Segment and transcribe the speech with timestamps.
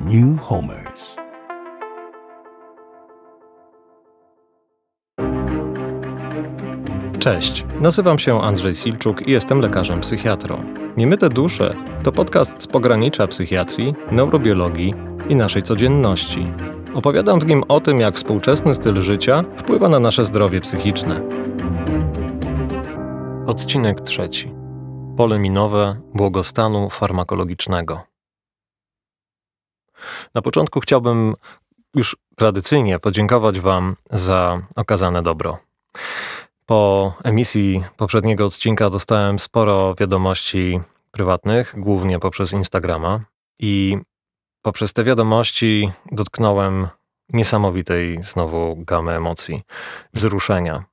[0.00, 1.16] New Homers.
[7.18, 10.62] Cześć, nazywam się Andrzej Silczuk i jestem lekarzem psychiatrą.
[10.96, 14.94] Niemyte dusze to podcast z pogranicza psychiatrii, neurobiologii
[15.28, 16.52] i naszej codzienności.
[16.94, 21.20] Opowiadam w nim o tym, jak współczesny styl życia wpływa na nasze zdrowie psychiczne.
[23.46, 24.52] Odcinek trzeci.
[25.16, 28.15] Pole minowe błogostanu farmakologicznego.
[30.34, 31.34] Na początku chciałbym
[31.94, 35.58] już tradycyjnie podziękować Wam za okazane dobro.
[36.66, 43.20] Po emisji poprzedniego odcinka dostałem sporo wiadomości prywatnych, głównie poprzez Instagrama,
[43.58, 43.98] i
[44.62, 46.88] poprzez te wiadomości dotknąłem
[47.32, 49.62] niesamowitej znowu gamy emocji,
[50.14, 50.84] wzruszenia.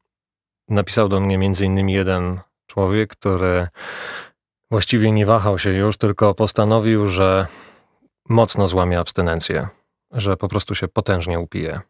[0.70, 1.90] Napisał do mnie m.in.
[1.90, 3.68] jeden człowiek, który
[4.72, 7.48] właściwie nie wahał się już, tylko postanowił, że
[8.30, 9.68] mocno złamie abstynencję,
[10.12, 11.82] że po prostu się potężnie upije.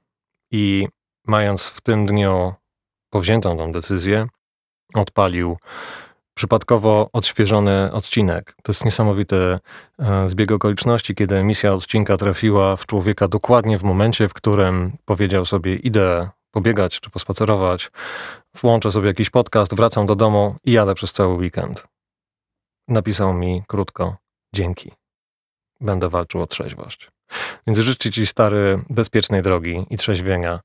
[0.52, 0.88] I
[1.28, 2.54] mając w tym dniu
[3.10, 4.28] powziętą tą decyzję,
[4.94, 5.58] odpalił
[6.34, 8.56] przypadkowo odświeżony odcinek.
[8.64, 9.60] To jest niesamowity
[10.00, 15.46] e, zbieg okoliczności, kiedy emisja odcinka trafiła w człowieka dokładnie w momencie, w którym powiedział
[15.46, 17.92] sobie: Idę pobiegać czy pospacerować,
[18.56, 21.88] włączę sobie jakiś podcast, wracam do domu i jadę przez cały weekend.
[22.88, 24.16] Napisał mi krótko:
[24.56, 25.03] Dzięki.
[25.84, 27.12] Będę walczył o trzeźwość.
[27.68, 30.60] Więc życzę Ci, stary, bezpiecznej drogi i trzeźwienia,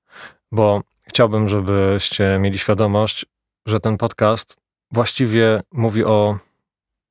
[0.52, 3.27] bo chciałbym, żebyście mieli świadomość,
[3.66, 4.56] że ten podcast
[4.92, 6.39] właściwie mówi o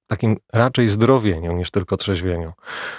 [0.08, 2.54] takim raczej zdrowieniu niż tylko trzeźwieniu.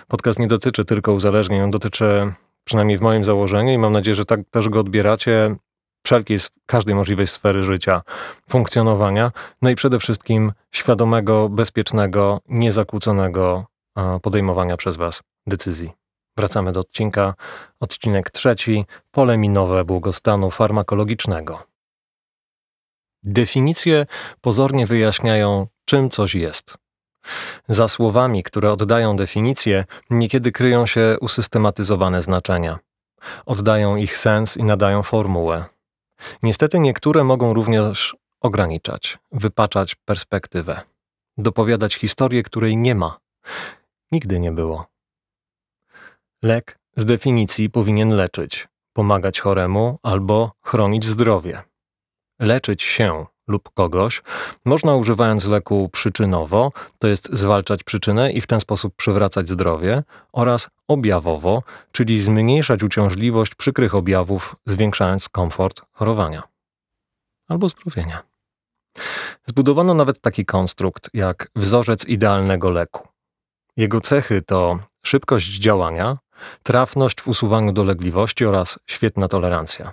[0.08, 2.32] Podcast nie dotyczy tylko uzależnień, on dotyczy,
[2.64, 5.56] przynajmniej w moim założeniu, i mam nadzieję, że tak też go odbieracie,
[6.04, 8.02] wszelkiej, każdej możliwej sfery życia,
[8.50, 13.64] funkcjonowania, no i przede wszystkim świadomego, bezpiecznego, niezakłóconego
[14.22, 15.92] podejmowania przez Was decyzji.
[16.36, 17.34] Wracamy do odcinka.
[17.80, 18.84] Odcinek trzeci.
[19.10, 21.62] Pole minowe błogostanu farmakologicznego.
[23.22, 24.06] Definicje
[24.41, 26.75] pozornie wyjaśniają, czym coś jest.
[27.69, 32.78] Za słowami, które oddają definicję, niekiedy kryją się usystematyzowane znaczenia.
[33.47, 35.65] Oddają ich sens i nadają formułę.
[36.42, 40.80] Niestety niektóre mogą również ograniczać, wypaczać perspektywę,
[41.38, 43.19] dopowiadać historię, której nie ma.
[44.12, 44.86] Nigdy nie było.
[46.42, 51.62] Lek z definicji powinien leczyć, pomagać choremu albo chronić zdrowie.
[52.41, 54.22] Leczyć się lub kogoś
[54.64, 60.02] można używając leku przyczynowo, to jest zwalczać przyczynę i w ten sposób przywracać zdrowie,
[60.32, 66.42] oraz objawowo, czyli zmniejszać uciążliwość przykrych objawów, zwiększając komfort chorowania
[67.48, 68.22] albo zdrowienia.
[69.47, 73.08] Zbudowano nawet taki konstrukt jak wzorzec idealnego leku.
[73.78, 76.19] Jego cechy to szybkość działania,
[76.62, 79.93] trafność w usuwaniu dolegliwości oraz świetna tolerancja.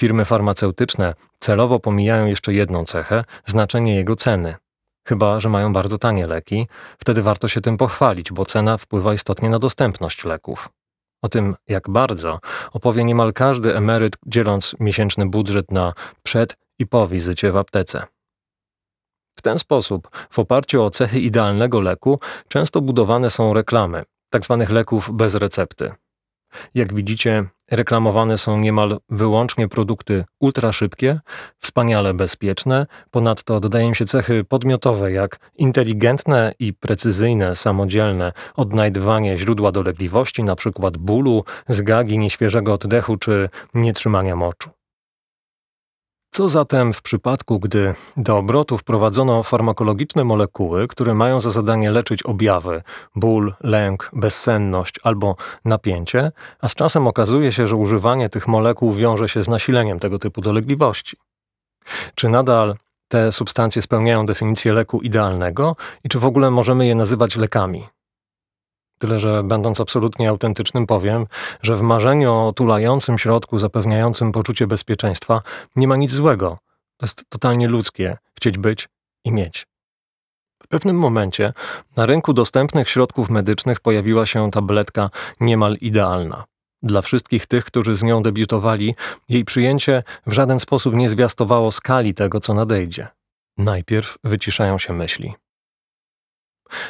[0.00, 4.54] Firmy farmaceutyczne celowo pomijają jeszcze jedną cechę znaczenie jego ceny.
[5.08, 6.66] Chyba, że mają bardzo tanie leki,
[6.98, 10.68] wtedy warto się tym pochwalić, bo cena wpływa istotnie na dostępność leków.
[11.22, 12.40] O tym, jak bardzo,
[12.72, 15.92] opowie niemal każdy emeryt, dzieląc miesięczny budżet na
[16.22, 18.06] przed i po wizycie w aptece.
[19.34, 24.02] W ten sposób, w oparciu o cechy idealnego leku, często budowane są reklamy,
[24.32, 24.56] tzw.
[24.60, 25.92] Tak leków bez recepty.
[26.74, 31.20] Jak widzicie, reklamowane są niemal wyłącznie produkty ultraszybkie,
[31.58, 40.42] wspaniale bezpieczne, ponadto dodają się cechy podmiotowe jak inteligentne i precyzyjne, samodzielne odnajdywanie źródła dolegliwości,
[40.42, 40.90] np.
[40.98, 44.70] bólu, zgagi, nieświeżego oddechu czy nietrzymania moczu.
[46.32, 52.22] Co zatem w przypadku, gdy do obrotu wprowadzono farmakologiczne molekuły, które mają za zadanie leczyć
[52.22, 52.82] objawy
[53.16, 59.28] ból, lęk, bezsenność albo napięcie, a z czasem okazuje się, że używanie tych molekuł wiąże
[59.28, 61.16] się z nasileniem tego typu dolegliwości?
[62.14, 62.74] Czy nadal
[63.08, 67.86] te substancje spełniają definicję leku idealnego i czy w ogóle możemy je nazywać lekami?
[69.00, 71.26] Tyle, że będąc absolutnie autentycznym, powiem,
[71.62, 75.42] że w marzeniu o tulającym środku zapewniającym poczucie bezpieczeństwa
[75.76, 76.58] nie ma nic złego.
[76.96, 78.88] To jest totalnie ludzkie chcieć być
[79.24, 79.66] i mieć.
[80.62, 81.52] W pewnym momencie
[81.96, 85.10] na rynku dostępnych środków medycznych pojawiła się tabletka
[85.40, 86.44] niemal idealna.
[86.82, 88.94] Dla wszystkich tych, którzy z nią debiutowali,
[89.28, 93.08] jej przyjęcie w żaden sposób nie zwiastowało skali tego, co nadejdzie.
[93.58, 95.34] Najpierw wyciszają się myśli.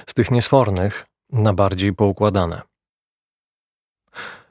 [0.07, 2.63] Z tych niesfornych na bardziej poukładane.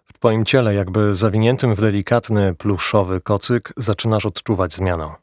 [0.06, 5.16] W twoim ciele, jakby zawiniętym w delikatny, pluszowy kocyk, zaczynasz odczuwać zmianę.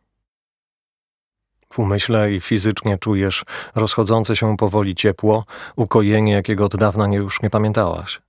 [1.72, 3.44] W umyśle i fizycznie czujesz
[3.74, 5.44] rozchodzące się powoli ciepło,
[5.76, 8.20] ukojenie, jakiego od dawna nie już nie pamiętałaś.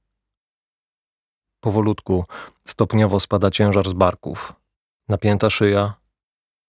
[1.60, 2.26] powolutku,
[2.66, 4.54] stopniowo spada ciężar z barków.
[5.10, 5.94] Napięta szyja,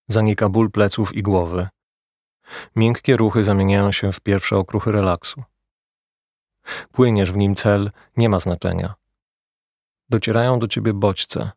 [0.07, 1.67] zanika ból pleców i głowy.
[2.75, 5.43] Miękkie ruchy zamieniają się w pierwsze okruchy relaksu.
[6.91, 8.93] Płyniesz w nim cel, nie ma znaczenia.
[10.09, 11.51] Docierają do ciebie bodźce.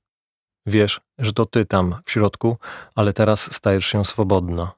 [0.67, 2.57] Wiesz, że to ty tam, w środku,
[2.95, 4.73] ale teraz stajesz się swobodna.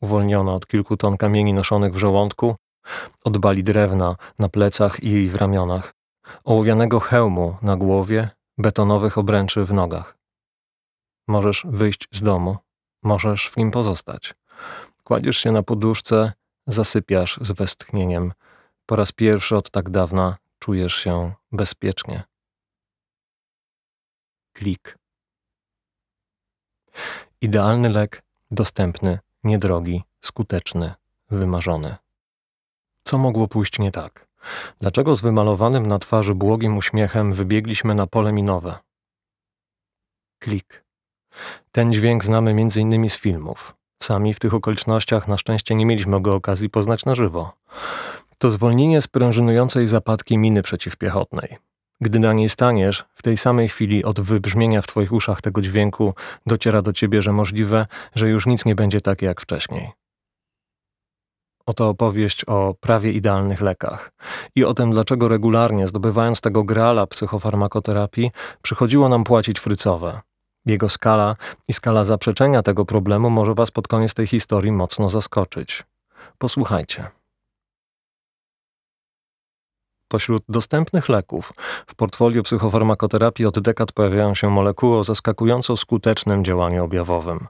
[0.00, 2.56] Uwolniona od kilku ton kamieni noszonych w żołądku,
[3.24, 5.94] od bali drewna na plecach i w ramionach,
[6.44, 10.18] ołowianego hełmu na głowie, betonowych obręczy w nogach.
[11.28, 12.56] Możesz wyjść z domu,
[13.02, 14.34] możesz w nim pozostać.
[15.04, 16.32] Kładziesz się na poduszce,
[16.66, 18.32] zasypiasz z westchnieniem.
[18.86, 22.22] Po raz pierwszy od tak dawna czujesz się bezpiecznie.
[24.52, 24.98] Klik.
[27.40, 30.94] Idealny lek, dostępny, niedrogi, skuteczny,
[31.30, 31.96] wymarzony.
[33.04, 34.28] Co mogło pójść nie tak?
[34.80, 38.78] Dlaczego z wymalowanym na twarzy błogim uśmiechem wybiegliśmy na pole minowe?
[40.38, 40.84] Klik.
[41.72, 43.10] Ten dźwięk znamy m.in.
[43.10, 43.74] z filmów.
[44.02, 47.52] Sami w tych okolicznościach na szczęście nie mieliśmy go okazji poznać na żywo.
[48.42, 51.56] To zwolnienie sprężynującej zapadki miny przeciwpiechotnej.
[52.00, 56.14] Gdy na niej staniesz, w tej samej chwili od wybrzmienia w twoich uszach tego dźwięku
[56.46, 59.90] dociera do ciebie, że możliwe, że już nic nie będzie takie jak wcześniej.
[61.66, 64.12] Oto opowieść o prawie idealnych lekach
[64.54, 68.30] i o tym, dlaczego regularnie zdobywając tego grala psychofarmakoterapii,
[68.62, 70.20] przychodziło nam płacić frycowe.
[70.66, 71.36] Jego skala
[71.68, 75.84] i skala zaprzeczenia tego problemu może Was pod koniec tej historii mocno zaskoczyć.
[76.38, 77.21] Posłuchajcie.
[80.12, 81.52] Pośród dostępnych leków
[81.86, 87.46] w portfolio psychofarmakoterapii od dekad pojawiają się molekuły o zaskakująco skutecznym działaniu objawowym.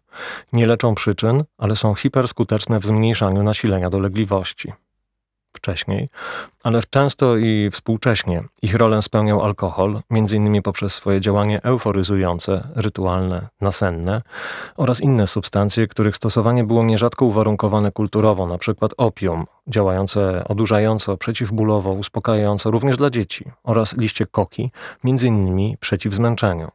[0.53, 4.73] Nie leczą przyczyn, ale są hiperskuteczne w zmniejszaniu nasilenia dolegliwości
[5.63, 6.09] wcześniej,
[6.63, 10.63] ale często i współcześnie ich rolę spełniał alkohol, m.in.
[10.63, 14.23] poprzez swoje działanie euforyzujące, rytualne, nasenne
[14.77, 18.89] oraz inne substancje, których stosowanie było nierzadko uwarunkowane kulturowo, np.
[18.97, 24.71] opium, działające odurzająco, przeciwbólowo, uspokajająco również dla dzieci oraz liście koki,
[25.05, 25.77] m.in.
[25.81, 26.71] przeciw zmęczeniu.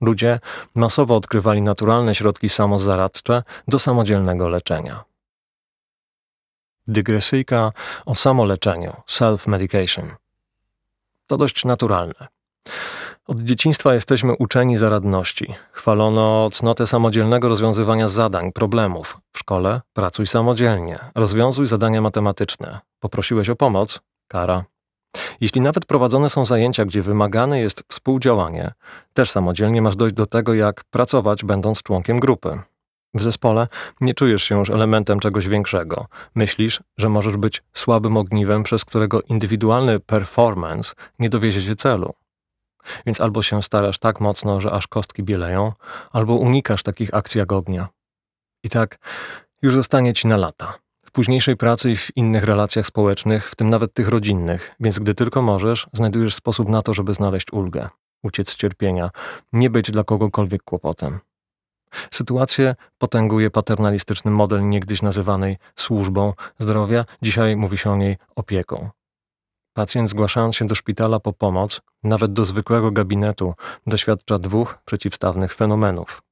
[0.00, 0.40] Ludzie
[0.74, 5.11] masowo odkrywali naturalne środki samozaradcze do samodzielnego leczenia.
[6.86, 7.72] Dygresyjka
[8.06, 10.06] o samoleczeniu, self-medication.
[11.26, 12.28] To dość naturalne.
[13.26, 15.54] Od dzieciństwa jesteśmy uczeni zaradności.
[15.72, 19.18] Chwalono cnotę samodzielnego rozwiązywania zadań, problemów.
[19.32, 22.80] W szkole pracuj samodzielnie, rozwiązuj zadania matematyczne.
[23.00, 24.00] Poprosiłeś o pomoc?
[24.28, 24.64] Kara.
[25.40, 28.72] Jeśli nawet prowadzone są zajęcia, gdzie wymagane jest współdziałanie,
[29.12, 32.60] też samodzielnie masz dojść do tego, jak pracować, będąc członkiem grupy.
[33.14, 33.68] W zespole
[34.00, 36.06] nie czujesz się już elementem czegoś większego.
[36.34, 42.14] Myślisz, że możesz być słabym ogniwem, przez którego indywidualny performance nie dowiezie cię celu.
[43.06, 45.72] Więc albo się starasz tak mocno, że aż kostki bieleją,
[46.12, 47.88] albo unikasz takich akcji jak ognia.
[48.64, 48.98] I tak
[49.62, 50.74] już zostanie ci na lata.
[51.04, 55.14] W późniejszej pracy i w innych relacjach społecznych, w tym nawet tych rodzinnych, więc gdy
[55.14, 57.88] tylko możesz, znajdujesz sposób na to, żeby znaleźć ulgę,
[58.22, 59.10] uciec z cierpienia,
[59.52, 61.18] nie być dla kogokolwiek kłopotem.
[62.10, 68.90] Sytuację potęguje paternalistyczny model niegdyś nazywanej służbą zdrowia, dzisiaj mówi się o niej opieką.
[69.74, 73.54] Pacjent zgłaszając się do szpitala po pomoc, nawet do zwykłego gabinetu,
[73.86, 76.22] doświadcza dwóch przeciwstawnych fenomenów.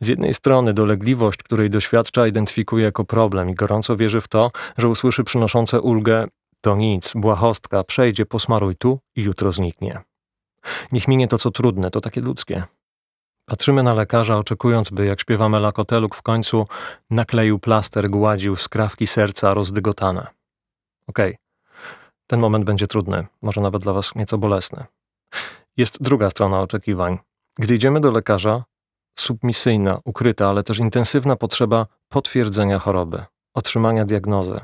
[0.00, 4.88] Z jednej strony dolegliwość, której doświadcza, identyfikuje jako problem i gorąco wierzy w to, że
[4.88, 6.26] usłyszy przynoszące ulgę
[6.60, 10.00] to nic, błahostka, przejdzie, posmaruj tu i jutro zniknie.
[10.92, 12.62] Niech minie to, co trudne, to takie ludzkie.
[13.46, 16.64] Patrzymy na lekarza, oczekując, by, jak śpiewamy Lakoteluk, w końcu
[17.10, 20.26] nakleił plaster, gładził skrawki serca rozdygotane.
[21.06, 21.38] Okej, okay.
[22.26, 24.84] ten moment będzie trudny, może nawet dla Was nieco bolesny.
[25.76, 27.18] Jest druga strona oczekiwań.
[27.58, 28.64] Gdy idziemy do lekarza,
[29.18, 33.24] submisyjna, ukryta, ale też intensywna potrzeba potwierdzenia choroby,
[33.54, 34.60] otrzymania diagnozy.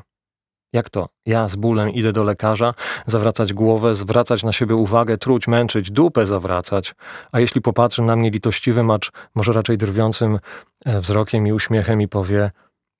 [0.73, 1.09] Jak to?
[1.27, 2.75] Ja z bólem idę do lekarza,
[3.07, 6.95] zawracać głowę, zwracać na siebie uwagę, truć, męczyć, dupę zawracać.
[7.33, 10.39] A jeśli popatrzy na mnie litościwym, acz może raczej drwiącym
[10.85, 12.51] e, wzrokiem i uśmiechem i powie: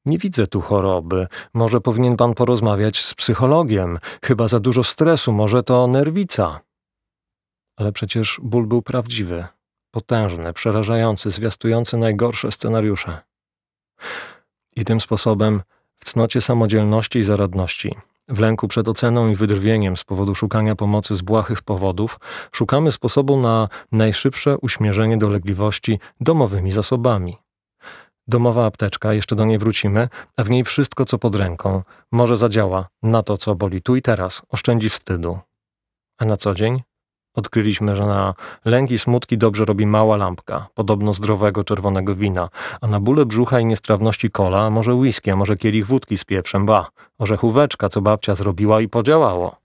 [0.05, 5.63] Nie widzę tu choroby, może powinien pan porozmawiać z psychologiem, chyba za dużo stresu, może
[5.63, 6.61] to nerwica.
[7.77, 9.45] Ale przecież ból był prawdziwy,
[9.91, 13.19] potężny, przerażający, zwiastujący najgorsze scenariusze.
[14.77, 15.63] I tym sposobem
[16.01, 17.95] w cnocie samodzielności i zaradności,
[18.29, 22.21] w lęku przed oceną i wydrwieniem z powodu szukania pomocy z błahych powodów,
[22.53, 27.37] szukamy sposobu na najszybsze uśmierzenie dolegliwości domowymi zasobami.
[28.27, 32.89] Domowa apteczka, jeszcze do niej wrócimy, a w niej wszystko, co pod ręką, może zadziała
[33.03, 35.39] na to, co boli tu i teraz, oszczędzi wstydu.
[36.19, 36.83] A na co dzień?
[37.35, 38.35] Odkryliśmy, że na
[38.65, 42.49] lęki smutki dobrze robi mała lampka, podobno zdrowego czerwonego wina,
[42.81, 46.67] a na bóle brzucha i niestrawności kola może whisky, a może kielich wódki z pieprzem,
[46.67, 49.57] ba, orzechóweczka, co babcia zrobiła i podziałało.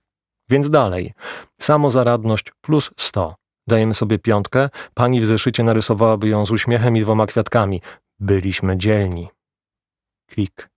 [0.50, 1.14] Więc dalej.
[1.62, 3.36] Samozaradność plus 100.
[3.68, 7.82] Dajemy sobie piątkę, pani w zeszycie narysowałaby ją z uśmiechem i dwoma kwiatkami.
[8.20, 9.30] Byliśmy dzielni.
[10.28, 10.70] Klik.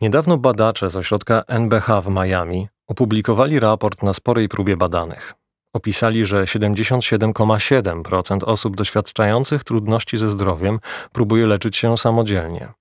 [0.00, 5.34] Niedawno badacze z ośrodka NBH w Miami opublikowali raport na sporej próbie badanych.
[5.72, 10.78] Opisali, że 77,7% osób doświadczających trudności ze zdrowiem
[11.12, 12.72] próbuje leczyć się samodzielnie.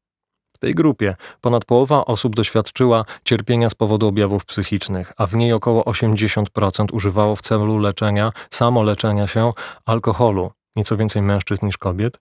[0.55, 5.53] W tej grupie ponad połowa osób doświadczyła cierpienia z powodu objawów psychicznych, a w niej
[5.53, 9.53] około 80% używało w celu leczenia, samoleczenia się
[9.85, 12.19] alkoholu, nieco więcej mężczyzn niż kobiet.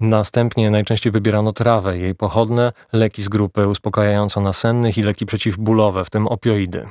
[0.00, 6.26] Następnie najczęściej wybierano trawę, jej pochodne, leki z grupy uspokajająco-nasennych i leki przeciwbólowe, w tym
[6.26, 6.88] opioidy.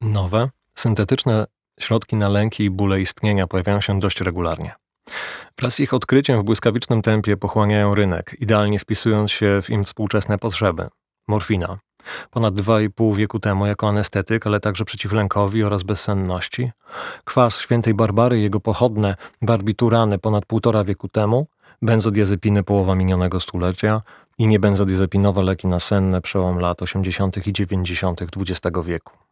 [0.00, 1.44] Nowe, syntetyczne
[1.80, 4.74] środki na lęki i bóle istnienia pojawiają się dość regularnie.
[5.58, 10.38] Wraz z ich odkryciem w błyskawicznym tempie pochłaniają rynek, idealnie wpisując się w im współczesne
[10.38, 10.88] potrzeby.
[11.28, 11.78] Morfina.
[12.30, 16.70] Ponad 2,5 wieku temu jako anestetyk, ale także przeciwlękowi oraz bezsenności.
[17.24, 21.46] Kwas świętej Barbary i jego pochodne barbiturany ponad półtora wieku temu.
[21.82, 24.02] Benzodiazepiny połowa minionego stulecia
[24.38, 27.46] i niebenzodiazepinowe leki nasenne przełom lat 80.
[27.46, 28.22] i 90.
[28.22, 29.25] XX wieku.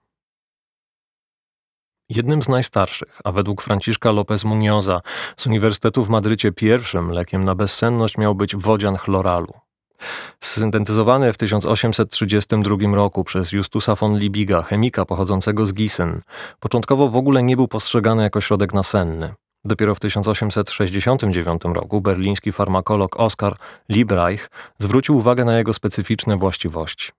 [2.14, 5.00] Jednym z najstarszych, a według Franciszka López Munioza
[5.36, 9.52] z Uniwersytetu w Madrycie pierwszym lekiem na bezsenność miał być wodzian chloralu.
[10.40, 16.20] Syntetyzowany w 1832 roku przez Justusa von Liebiga, chemika pochodzącego z Gießen,
[16.60, 19.34] początkowo w ogóle nie był postrzegany jako środek nasenny.
[19.64, 23.56] Dopiero w 1869 roku berliński farmakolog Oskar
[23.88, 27.12] Liebreich zwrócił uwagę na jego specyficzne właściwości.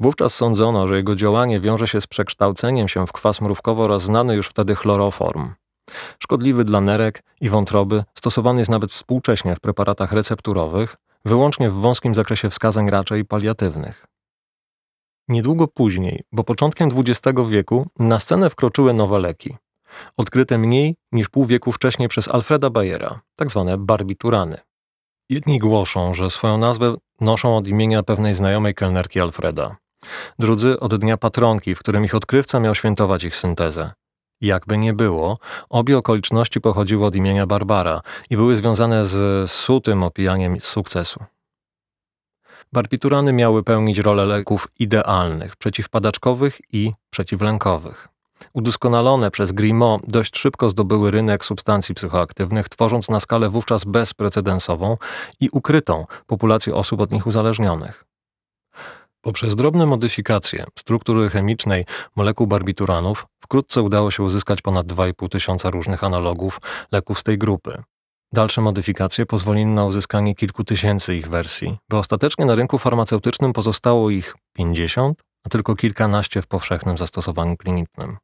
[0.00, 4.34] Wówczas sądzono, że jego działanie wiąże się z przekształceniem się w kwas mrówkowy oraz znany
[4.34, 5.52] już wtedy chloroform.
[6.18, 12.14] Szkodliwy dla nerek i wątroby, stosowany jest nawet współcześnie w preparatach recepturowych, wyłącznie w wąskim
[12.14, 14.06] zakresie wskazań raczej paliatywnych.
[15.28, 19.56] Niedługo później, bo początkiem XX wieku, na scenę wkroczyły nowe leki.
[20.16, 23.66] Odkryte mniej niż pół wieku wcześniej przez Alfreda Bayera, tzw.
[23.68, 24.58] Tak barbiturany.
[25.30, 29.76] Jedni głoszą, że swoją nazwę noszą od imienia pewnej znajomej kelnerki Alfreda.
[30.38, 33.92] Drudzy od dnia patronki, w którym ich odkrywca miał świętować ich syntezę.
[34.40, 40.60] Jakby nie było, obie okoliczności pochodziły od imienia Barbara i były związane z sutym opijaniem
[40.60, 41.24] sukcesu.
[42.72, 48.08] Barbiturany miały pełnić rolę leków idealnych, przeciwpadaczkowych i przeciwlękowych.
[48.52, 54.96] Udoskonalone przez Grimaud dość szybko zdobyły rynek substancji psychoaktywnych, tworząc na skalę wówczas bezprecedensową
[55.40, 58.04] i ukrytą populację osób od nich uzależnionych.
[59.20, 61.84] Poprzez drobne modyfikacje struktury chemicznej
[62.16, 66.60] molekuł barbituranów wkrótce udało się uzyskać ponad 2,5 tysiąca różnych analogów
[66.92, 67.82] leków z tej grupy.
[68.32, 74.10] Dalsze modyfikacje pozwoliły na uzyskanie kilku tysięcy ich wersji, by ostatecznie na rynku farmaceutycznym pozostało
[74.10, 78.16] ich 50, a tylko kilkanaście w powszechnym zastosowaniu klinicznym.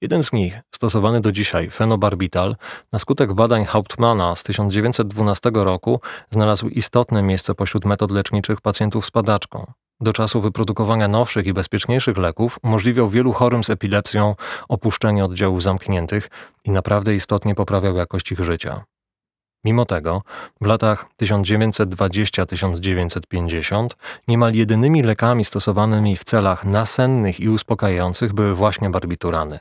[0.00, 2.56] Jeden z nich, stosowany do dzisiaj, fenobarbital,
[2.92, 6.00] na skutek badań Hauptmana z 1912 roku
[6.30, 9.72] znalazł istotne miejsce pośród metod leczniczych pacjentów z padaczką.
[10.00, 14.34] Do czasu wyprodukowania nowszych i bezpieczniejszych leków umożliwiał wielu chorym z epilepsją
[14.68, 16.30] opuszczenie oddziałów zamkniętych
[16.64, 18.84] i naprawdę istotnie poprawiał jakość ich życia.
[19.66, 20.22] Mimo tego,
[20.60, 23.88] w latach 1920-1950
[24.28, 29.58] niemal jedynymi lekami stosowanymi w celach nasennych i uspokajających były właśnie barbiturany.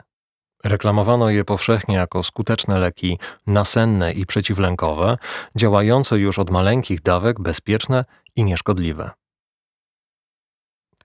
[0.64, 5.18] Reklamowano je powszechnie jako skuteczne leki nasenne i przeciwlękowe,
[5.56, 9.10] działające już od maleńkich dawek, bezpieczne i nieszkodliwe.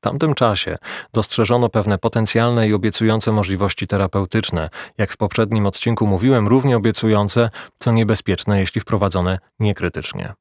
[0.00, 0.78] W tamtym czasie
[1.12, 7.92] dostrzeżono pewne potencjalne i obiecujące możliwości terapeutyczne, jak w poprzednim odcinku mówiłem, równie obiecujące, co
[7.92, 10.34] niebezpieczne, jeśli wprowadzone niekrytycznie.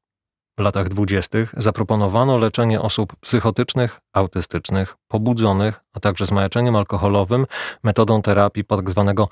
[0.58, 6.30] W latach dwudziestych zaproponowano leczenie osób psychotycznych, autystycznych, pobudzonych, a także z
[6.76, 7.46] alkoholowym
[7.82, 9.26] metodą terapii tzw.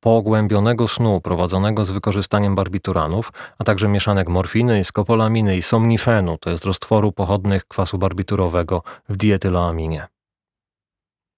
[0.00, 6.64] Pogłębionego snu prowadzonego z wykorzystaniem barbituranów, a także mieszanek morfiny, skopolaminy i somnifenu, to jest
[6.64, 10.06] roztworu pochodnych kwasu barbiturowego w dietyloaminie.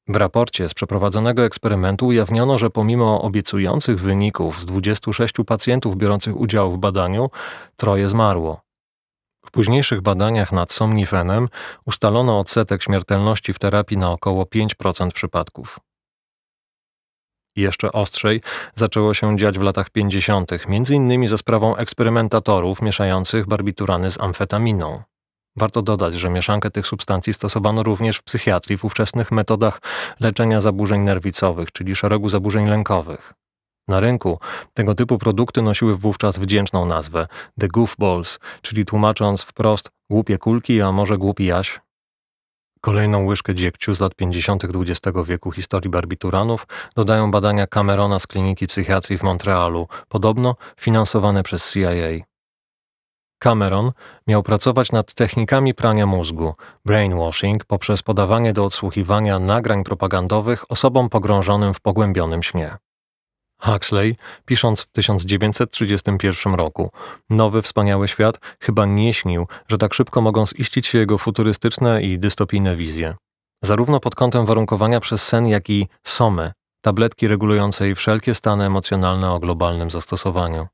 [0.08, 6.72] W raporcie z przeprowadzonego eksperymentu ujawniono, że pomimo obiecujących wyników z 26 pacjentów biorących udział
[6.72, 7.30] w badaniu,
[7.76, 8.60] troje zmarło.
[9.46, 11.48] W późniejszych badaniach nad somnifenem
[11.86, 15.80] ustalono odsetek śmiertelności w terapii na około 5% przypadków.
[17.56, 18.40] Jeszcze ostrzej
[18.74, 25.02] zaczęło się dziać w latach 50., między innymi za sprawą eksperymentatorów mieszających barbiturany z amfetaminą.
[25.56, 29.80] Warto dodać, że mieszankę tych substancji stosowano również w psychiatrii w ówczesnych metodach
[30.20, 33.32] leczenia zaburzeń nerwicowych, czyli szeregu zaburzeń lękowych.
[33.88, 34.38] Na rynku
[34.74, 37.26] tego typu produkty nosiły wówczas wdzięczną nazwę
[37.60, 41.80] The Goofballs, czyli tłumacząc wprost głupie kulki, a może głupi jaś.
[42.80, 44.64] Kolejną łyżkę dziegciu z lat 50.
[44.64, 51.72] XX wieku historii barbituranów dodają badania Camerona z kliniki psychiatrii w Montrealu, podobno finansowane przez
[51.72, 52.24] CIA.
[53.38, 53.92] Cameron
[54.26, 61.74] miał pracować nad technikami prania mózgu, brainwashing, poprzez podawanie do odsłuchiwania nagrań propagandowych osobom pogrążonym
[61.74, 62.76] w pogłębionym śnie.
[63.60, 66.90] Huxley, pisząc w 1931 roku
[67.30, 72.18] Nowy wspaniały świat, chyba nie śnił, że tak szybko mogą ziścić się jego futurystyczne i
[72.18, 73.16] dystopijne wizje.
[73.62, 79.38] Zarówno pod kątem warunkowania przez sen, jak i SOMY, tabletki regulującej wszelkie stany emocjonalne o
[79.38, 80.66] globalnym zastosowaniu.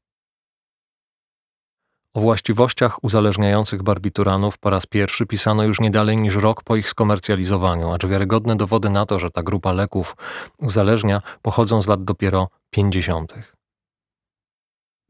[2.17, 6.91] O właściwościach uzależniających barbituranów po raz pierwszy pisano już nie dalej niż rok po ich
[6.91, 10.17] skomercjalizowaniu, acz wiarygodne dowody na to, że ta grupa leków
[10.59, 13.35] uzależnia, pochodzą z lat dopiero 50.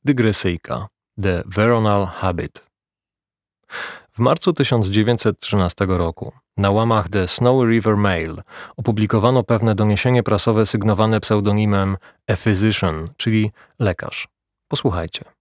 [0.04, 0.86] Dygresyjka
[1.22, 2.64] The Veronal Habit
[4.12, 8.42] w marcu 1913 roku na łamach The Snowy River Mail
[8.76, 11.96] opublikowano pewne doniesienie prasowe sygnowane pseudonimem
[12.28, 14.28] A Physician, czyli lekarz.
[14.68, 15.35] Posłuchajcie.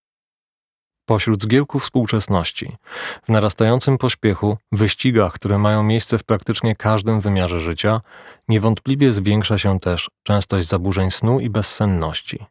[1.06, 2.76] Pośród zgiełków współczesności,
[3.24, 8.02] w narastającym pośpiechu, wyścigach, które mają miejsce w praktycznie każdym wymiarze życia,
[8.48, 12.46] niewątpliwie zwiększa się też częstość zaburzeń snu i bezsenności.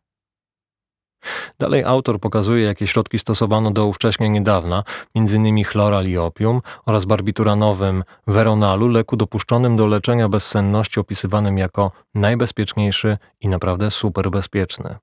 [1.59, 4.85] Dalej autor pokazuje, jakie środki stosowano do ówcześnie niedawna,
[5.15, 5.65] m.in.
[5.65, 13.49] chloral i opium oraz barbituranowym veronalu, leku dopuszczonym do leczenia bezsenności opisywanym jako najbezpieczniejszy i
[13.49, 14.97] naprawdę superbezpieczny.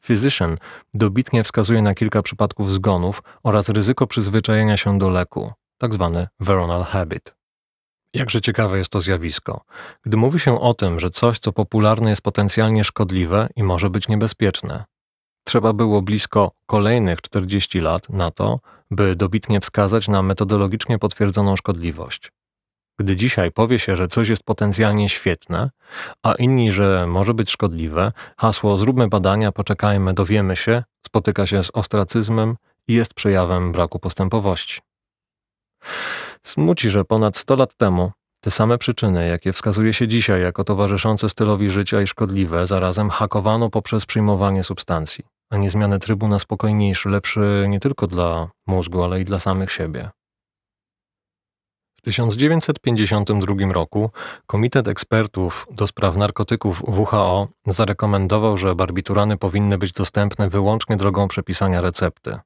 [0.00, 0.56] Physician
[0.94, 6.10] dobitnie wskazuje na kilka przypadków zgonów oraz ryzyko przyzwyczajenia się do leku, tzw.
[6.14, 7.34] Tak veronal habit.
[8.14, 9.60] Jakże ciekawe jest to zjawisko.
[10.02, 14.08] Gdy mówi się o tym, że coś, co popularne jest potencjalnie szkodliwe i może być
[14.08, 14.84] niebezpieczne,
[15.44, 18.60] trzeba było blisko kolejnych 40 lat na to,
[18.90, 22.32] by dobitnie wskazać na metodologicznie potwierdzoną szkodliwość.
[22.98, 25.70] Gdy dzisiaj powie się, że coś jest potencjalnie świetne,
[26.22, 31.70] a inni, że może być szkodliwe, hasło zróbmy badania, poczekajmy, dowiemy się, spotyka się z
[31.72, 32.56] ostracyzmem
[32.88, 34.80] i jest przejawem braku postępowości.
[36.42, 41.28] Smuci, że ponad 100 lat temu te same przyczyny, jakie wskazuje się dzisiaj jako towarzyszące
[41.28, 47.08] stylowi życia i szkodliwe, zarazem hakowano poprzez przyjmowanie substancji, a nie zmianę trybu na spokojniejszy,
[47.08, 50.10] lepszy nie tylko dla mózgu, ale i dla samych siebie.
[51.98, 54.10] W 1952 roku
[54.46, 61.80] Komitet Ekspertów do spraw narkotyków WHO zarekomendował, że barbiturany powinny być dostępne wyłącznie drogą przepisania
[61.80, 62.38] recepty.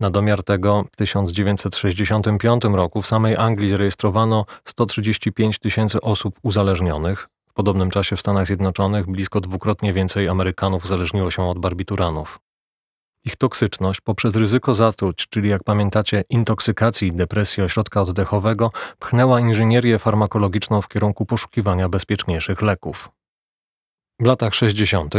[0.00, 7.28] Na domiar tego w 1965 roku w samej Anglii zarejestrowano 135 tysięcy osób uzależnionych.
[7.48, 12.38] W podobnym czasie w Stanach Zjednoczonych blisko dwukrotnie więcej Amerykanów uzależniło się od barbituranów.
[13.24, 19.98] Ich toksyczność poprzez ryzyko zatruć, czyli jak pamiętacie, intoksykacji i depresji ośrodka oddechowego, pchnęła inżynierię
[19.98, 23.10] farmakologiczną w kierunku poszukiwania bezpieczniejszych leków.
[24.20, 25.14] W latach 60.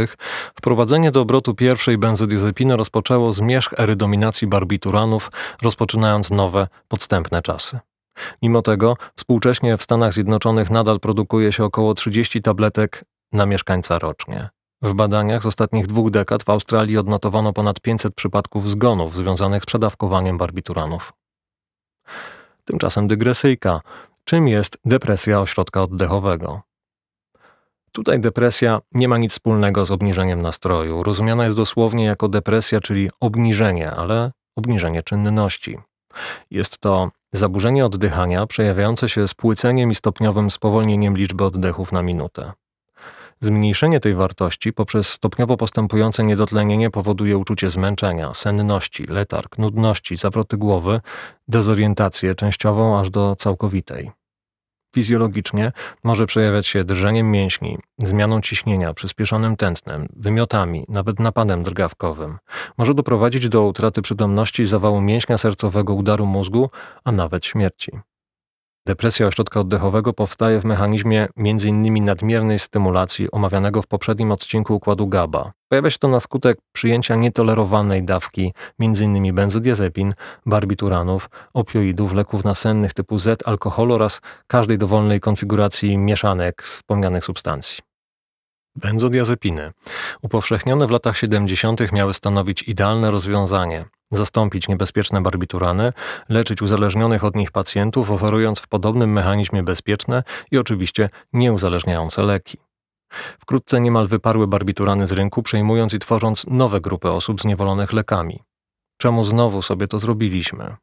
[0.54, 5.30] wprowadzenie do obrotu pierwszej benzodiazepiny rozpoczęło zmierzch erydominacji barbituranów,
[5.62, 7.78] rozpoczynając nowe, podstępne czasy.
[8.42, 14.48] Mimo tego współcześnie w Stanach Zjednoczonych nadal produkuje się około 30 tabletek na mieszkańca rocznie.
[14.82, 19.66] W badaniach z ostatnich dwóch dekad w Australii odnotowano ponad 500 przypadków zgonów związanych z
[19.66, 21.12] przedawkowaniem barbituranów.
[22.64, 23.80] Tymczasem dygresyjka.
[24.24, 26.62] Czym jest depresja ośrodka oddechowego?
[27.92, 31.02] Tutaj depresja nie ma nic wspólnego z obniżeniem nastroju.
[31.02, 35.78] Rozumiana jest dosłownie jako depresja, czyli obniżenie, ale obniżenie czynności.
[36.50, 42.52] Jest to zaburzenie oddychania przejawiające się spłyceniem i stopniowym spowolnieniem liczby oddechów na minutę.
[43.44, 51.00] Zmniejszenie tej wartości poprzez stopniowo postępujące niedotlenienie powoduje uczucie zmęczenia, senności, letarg, nudności, zawroty głowy,
[51.48, 54.10] dezorientację częściową aż do całkowitej.
[54.94, 55.72] Fizjologicznie
[56.04, 62.38] może przejawiać się drżeniem mięśni, zmianą ciśnienia, przyspieszonym tętnem, wymiotami, nawet napadem drgawkowym.
[62.78, 66.70] Może doprowadzić do utraty przytomności, zawału mięśnia sercowego, udaru mózgu,
[67.04, 67.92] a nawet śmierci.
[68.86, 72.04] Depresja ośrodka oddechowego powstaje w mechanizmie m.in.
[72.04, 75.52] nadmiernej stymulacji omawianego w poprzednim odcinku układu GABA.
[75.68, 79.34] Pojawia się to na skutek przyjęcia nietolerowanej dawki m.in.
[79.34, 80.14] benzodiazepin,
[80.46, 87.78] barbituranów, opioidów, leków nasennych typu Z, alkoholu oraz każdej dowolnej konfiguracji mieszanek wspomnianych substancji.
[88.76, 89.72] Benzodiazepiny,
[90.22, 95.92] upowszechnione w latach 70., miały stanowić idealne rozwiązanie zastąpić niebezpieczne barbiturany,
[96.28, 102.58] leczyć uzależnionych od nich pacjentów, oferując w podobnym mechanizmie bezpieczne i oczywiście nieuzależniające leki.
[103.12, 108.40] Wkrótce niemal wyparły barbiturany z rynku, przejmując i tworząc nowe grupy osób zniewolonych lekami.
[108.96, 110.76] Czemu znowu sobie to zrobiliśmy?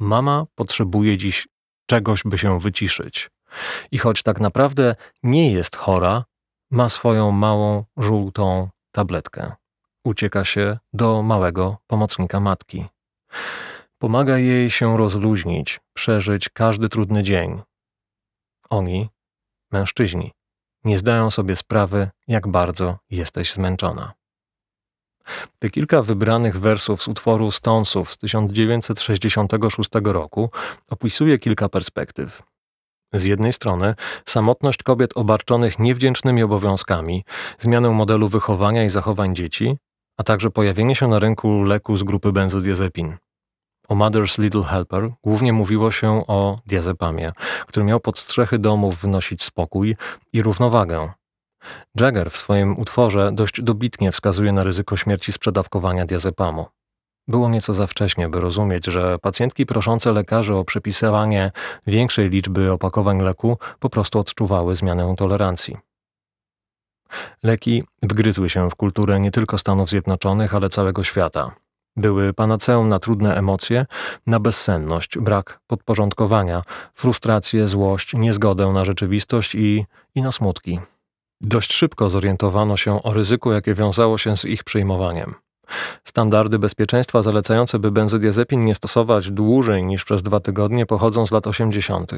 [0.00, 1.48] Mama potrzebuje dziś
[1.86, 3.30] czegoś, by się wyciszyć.
[3.90, 6.24] I choć tak naprawdę nie jest chora,
[6.70, 9.52] ma swoją małą, żółtą tabletkę.
[10.04, 12.84] Ucieka się do małego pomocnika matki.
[13.98, 17.62] Pomaga jej się rozluźnić, przeżyć każdy trudny dzień.
[18.70, 19.08] Oni,
[19.72, 20.32] mężczyźni,
[20.84, 24.12] nie zdają sobie sprawy, jak bardzo jesteś zmęczona.
[25.58, 30.50] Te kilka wybranych wersów z utworu Stonesów z 1966 roku
[30.90, 32.42] opisuje kilka perspektyw.
[33.12, 33.94] Z jednej strony
[34.26, 37.24] samotność kobiet obarczonych niewdzięcznymi obowiązkami,
[37.58, 39.76] zmianę modelu wychowania i zachowań dzieci,
[40.16, 43.16] a także pojawienie się na rynku leku z grupy benzodiazepin.
[43.88, 47.32] O Mother's Little Helper głównie mówiło się o diazepamie,
[47.66, 49.96] który miał pod strzechy domów wnosić spokój
[50.32, 51.12] i równowagę.
[51.94, 56.66] Jagger w swoim utworze dość dobitnie wskazuje na ryzyko śmierci z przedawkowania diazepamu.
[57.28, 61.50] Było nieco za wcześnie, by rozumieć, że pacjentki proszące lekarzy o przepisywanie
[61.86, 65.76] większej liczby opakowań leku po prostu odczuwały zmianę tolerancji.
[67.42, 71.54] Leki wgryzły się w kulturę nie tylko Stanów Zjednoczonych, ale całego świata.
[71.96, 73.86] Były panaceum na trudne emocje,
[74.26, 76.62] na bezsenność, brak podporządkowania,
[76.94, 80.80] frustrację, złość, niezgodę na rzeczywistość i, i na smutki.
[81.40, 85.34] Dość szybko zorientowano się o ryzyku, jakie wiązało się z ich przyjmowaniem.
[86.04, 91.46] Standardy bezpieczeństwa zalecające, by benzodiazepin nie stosować dłużej niż przez dwa tygodnie, pochodzą z lat
[91.46, 92.12] 80.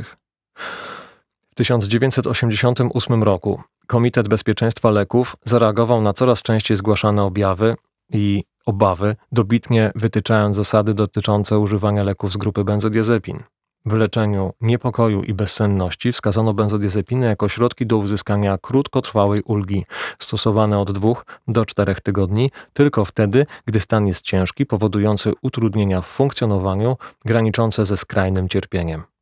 [1.57, 7.77] W 1988 roku Komitet Bezpieczeństwa Leków zareagował na coraz częściej zgłaszane objawy
[8.13, 13.43] i obawy, dobitnie wytyczając zasady dotyczące używania leków z grupy benzodiazepin.
[13.87, 19.85] W leczeniu niepokoju i bezsenności wskazano benzodiazepiny jako środki do uzyskania krótkotrwałej ulgi,
[20.19, 26.07] stosowane od dwóch do czterech tygodni, tylko wtedy, gdy stan jest ciężki, powodujący utrudnienia w
[26.07, 29.16] funkcjonowaniu, graniczące ze skrajnym cierpieniem.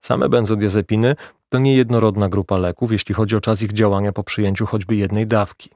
[0.00, 1.16] Same benzodiazepiny
[1.48, 5.70] to niejednorodna grupa leków, jeśli chodzi o czas ich działania po przyjęciu choćby jednej dawki.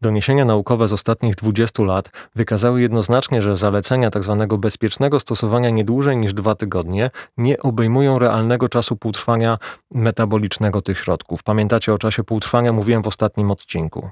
[0.00, 4.36] Doniesienia naukowe z ostatnich 20 lat wykazały jednoznacznie, że zalecenia tzw.
[4.38, 9.58] Tak bezpiecznego stosowania nie dłużej niż dwa tygodnie nie obejmują realnego czasu półtrwania
[9.90, 11.42] metabolicznego tych środków.
[11.42, 14.10] Pamiętacie o czasie półtrwania mówiłem w ostatnim odcinku.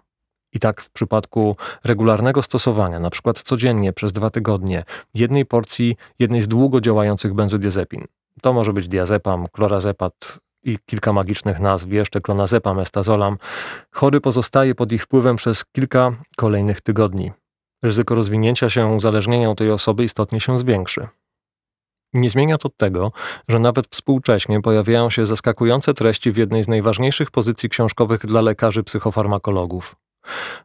[0.52, 4.84] I tak w przypadku regularnego stosowania, przykład codziennie przez dwa tygodnie,
[5.14, 8.06] jednej porcji jednej z długo działających benzodiazepin.
[8.42, 13.38] To może być diazepam, klorazepat, i kilka magicznych nazw, jeszcze klonazepam, estazolam,
[13.90, 17.32] chory pozostaje pod ich wpływem przez kilka kolejnych tygodni.
[17.82, 21.08] Ryzyko rozwinięcia się uzależnienia u tej osoby istotnie się zwiększy.
[22.14, 23.12] Nie zmienia to tego,
[23.48, 28.82] że nawet współcześnie pojawiają się zaskakujące treści w jednej z najważniejszych pozycji książkowych dla lekarzy
[28.82, 29.96] psychofarmakologów.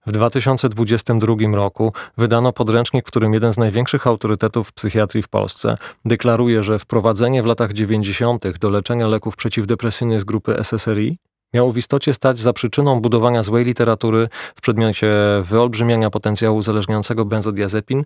[0.06, 6.64] W 2022 roku wydano podręcznik, w którym jeden z największych autorytetów psychiatrii w Polsce deklaruje,
[6.64, 8.58] że wprowadzenie w latach 90.
[8.60, 11.18] do leczenia leków przeciwdepresyjnych z grupy SSRI
[11.54, 15.08] miało w istocie stać za przyczyną budowania złej literatury w przedmiocie
[15.44, 18.04] wyolbrzymiania potencjału uzależniającego benzodiazepin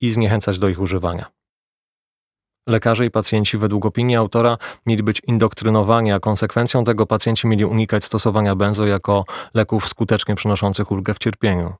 [0.00, 1.39] i zniechęcać do ich używania.
[2.66, 8.04] Lekarze i pacjenci, według opinii autora, mieli być indoktrynowani, a konsekwencją tego pacjenci mieli unikać
[8.04, 11.74] stosowania benzo jako leków skutecznie przynoszących ulgę w cierpieniu.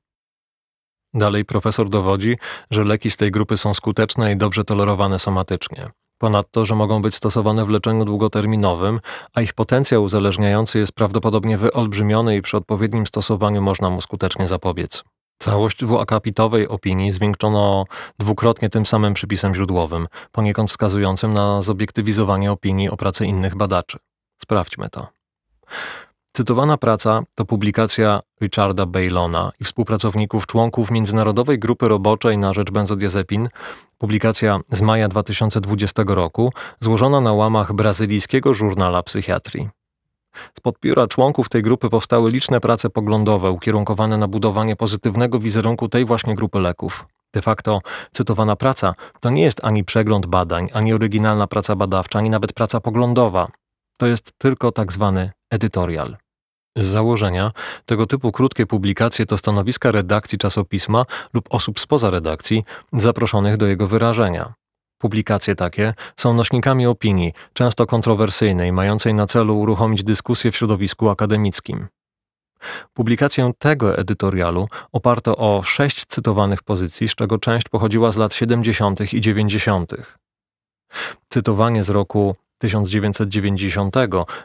[1.15, 2.37] Dalej profesor dowodzi,
[2.71, 5.91] że leki z tej grupy są skuteczne i dobrze tolerowane somatycznie.
[6.19, 9.01] Ponadto, że mogą być stosowane w leczeniu długoterminowym,
[9.35, 15.05] a ich potencjał uzależniający jest prawdopodobnie wyolbrzymiony i przy odpowiednim stosowaniu można mu skutecznie zapobiec.
[15.43, 17.85] Całość dwuakapitowej opinii zwieńczono
[18.19, 23.99] dwukrotnie tym samym przypisem źródłowym, poniekąd wskazującym na zobiektywizowanie opinii o pracy innych badaczy.
[24.43, 25.09] Sprawdźmy to.
[26.33, 33.49] Cytowana praca to publikacja Richarda Bailona i współpracowników członków Międzynarodowej Grupy Roboczej na rzecz benzodiazepin,
[33.99, 39.80] publikacja z maja 2020 roku, złożona na łamach brazylijskiego żurnala psychiatrii.
[40.59, 46.05] Spod pióra członków tej grupy powstały liczne prace poglądowe ukierunkowane na budowanie pozytywnego wizerunku tej
[46.05, 47.07] właśnie grupy leków.
[47.33, 47.81] De facto
[48.13, 52.81] cytowana praca to nie jest ani przegląd badań, ani oryginalna praca badawcza, ani nawet praca
[52.81, 53.49] poglądowa.
[53.99, 56.17] To jest tylko tak zwany edytorial.
[56.77, 57.53] Z założenia
[57.87, 63.87] tego typu krótkie publikacje to stanowiska redakcji czasopisma lub osób spoza redakcji zaproszonych do jego
[63.87, 64.53] wyrażenia.
[65.01, 71.89] Publikacje takie są nośnikami opinii, często kontrowersyjnej, mającej na celu uruchomić dyskusję w środowisku akademickim.
[72.95, 79.13] Publikację tego edytorialu oparto o sześć cytowanych pozycji, z czego część pochodziła z lat 70.
[79.13, 79.93] i 90.
[81.29, 83.97] Cytowanie z roku 1990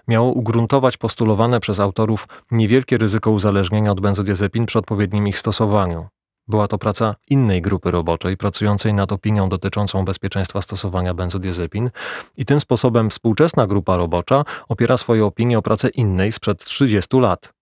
[0.08, 6.08] miało ugruntować postulowane przez autorów niewielkie ryzyko uzależnienia od benzodiazepin przy odpowiednim ich stosowaniu.
[6.48, 11.90] Była to praca innej grupy roboczej pracującej nad opinią dotyczącą bezpieczeństwa stosowania benzodiazepin
[12.38, 17.54] i tym sposobem współczesna grupa robocza opiera swoje opinie o pracę innej sprzed 30 lat.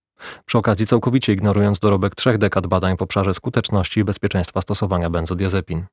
[0.45, 5.85] Przy okazji całkowicie ignorując dorobek trzech dekad badań w obszarze skuteczności i bezpieczeństwa stosowania benzodiazepin.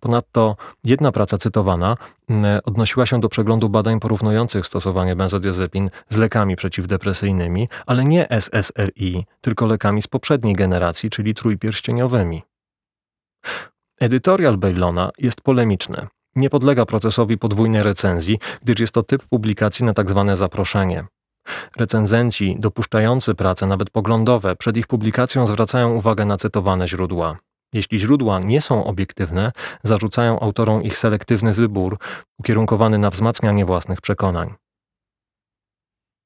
[0.00, 1.96] Ponadto jedna praca cytowana
[2.28, 9.26] mm, odnosiła się do przeglądu badań porównujących stosowanie benzodiazepin z lekami przeciwdepresyjnymi, ale nie SSRI,
[9.40, 12.42] tylko lekami z poprzedniej generacji, czyli trójpierścieniowymi.
[14.00, 16.06] Edytorial Bailona jest polemiczny.
[16.36, 20.24] Nie podlega procesowi podwójnej recenzji, gdyż jest to typ publikacji na tzw.
[20.26, 21.04] Tak zaproszenie.
[21.76, 27.38] Recenzenci dopuszczający prace nawet poglądowe przed ich publikacją zwracają uwagę na cytowane źródła.
[27.76, 31.98] Jeśli źródła nie są obiektywne, zarzucają autorom ich selektywny wybór,
[32.38, 34.54] ukierunkowany na wzmacnianie własnych przekonań.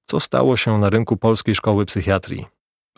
[0.06, 2.46] Co stało się na rynku polskiej szkoły psychiatrii?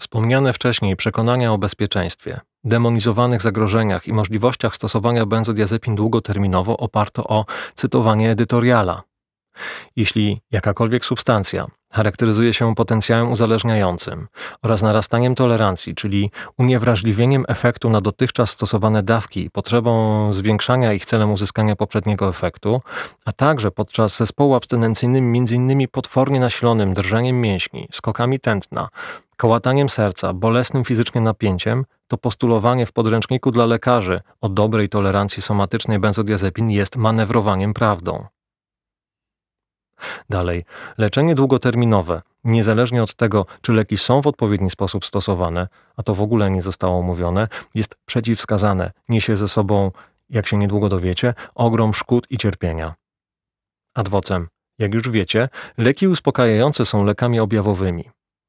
[0.00, 8.30] Wspomniane wcześniej przekonania o bezpieczeństwie, demonizowanych zagrożeniach i możliwościach stosowania benzodiazepin długoterminowo oparto o cytowanie
[8.30, 9.02] edytoriala.
[9.96, 14.28] Jeśli jakakolwiek substancja charakteryzuje się potencjałem uzależniającym
[14.62, 21.76] oraz narastaniem tolerancji, czyli uniewrażliwieniem efektu na dotychczas stosowane dawki, potrzebą zwiększania ich celem uzyskania
[21.76, 22.80] poprzedniego efektu,
[23.24, 25.88] a także podczas zespołu abstynencyjnym m.in.
[25.88, 28.88] potwornie nasilonym drżeniem mięśni, skokami tętna,
[29.36, 35.98] kołataniem serca, bolesnym fizycznie napięciem, to postulowanie w podręczniku dla lekarzy o dobrej tolerancji somatycznej
[35.98, 38.26] benzodiazepin jest manewrowaniem prawdą.
[40.30, 40.64] Dalej,
[40.98, 46.22] leczenie długoterminowe, niezależnie od tego, czy leki są w odpowiedni sposób stosowane, a to w
[46.22, 49.90] ogóle nie zostało omówione, jest przeciwwskazane, niesie ze sobą,
[50.30, 52.94] jak się niedługo dowiecie, ogrom szkód i cierpienia.
[53.94, 58.04] Adwocem, jak już wiecie, leki uspokajające są lekami objawowymi.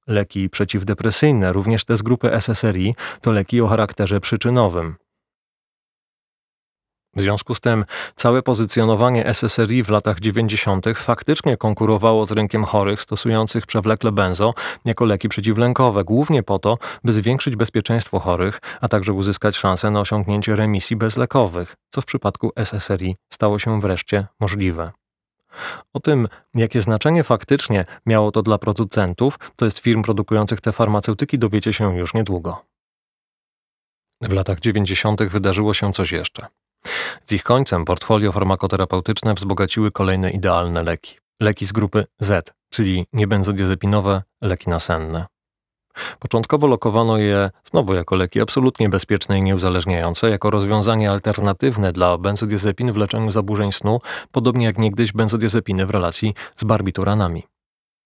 [0.07, 4.95] Leki przeciwdepresyjne, również te z grupy SSRI, to leki o charakterze przyczynowym.
[7.15, 10.85] W związku z tym całe pozycjonowanie SSRI w latach 90.
[10.95, 14.53] faktycznie konkurowało z rynkiem chorych stosujących przewlekle benzo
[14.85, 19.99] jako leki przeciwlękowe, głównie po to, by zwiększyć bezpieczeństwo chorych, a także uzyskać szansę na
[19.99, 24.91] osiągnięcie remisji bezlekowych, co w przypadku SSRI stało się wreszcie możliwe.
[25.93, 31.39] O tym, jakie znaczenie faktycznie miało to dla producentów, to jest firm produkujących te farmaceutyki,
[31.39, 32.65] dowiecie się już niedługo.
[34.21, 35.23] W latach 90.
[35.23, 36.47] wydarzyło się coś jeszcze.
[37.25, 41.17] Z ich końcem portfolio farmakoterapeutyczne wzbogaciły kolejne idealne leki.
[41.41, 45.25] Leki z grupy Z, czyli niebenzodiazepinowe leki nasenne.
[46.19, 52.91] Początkowo lokowano je znowu jako leki absolutnie bezpieczne i nieuzależniające, jako rozwiązanie alternatywne dla benzodiazepin
[52.91, 53.99] w leczeniu zaburzeń snu,
[54.31, 57.43] podobnie jak niegdyś benzodiazepiny w relacji z barbituranami.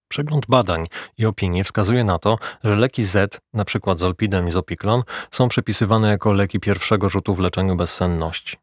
[0.07, 0.87] Przegląd badań
[1.17, 3.95] i opinii wskazuje na to, że leki Z, np.
[3.95, 8.57] zolpidem i zopiklon, są przepisywane jako leki pierwszego rzutu w leczeniu bezsenności.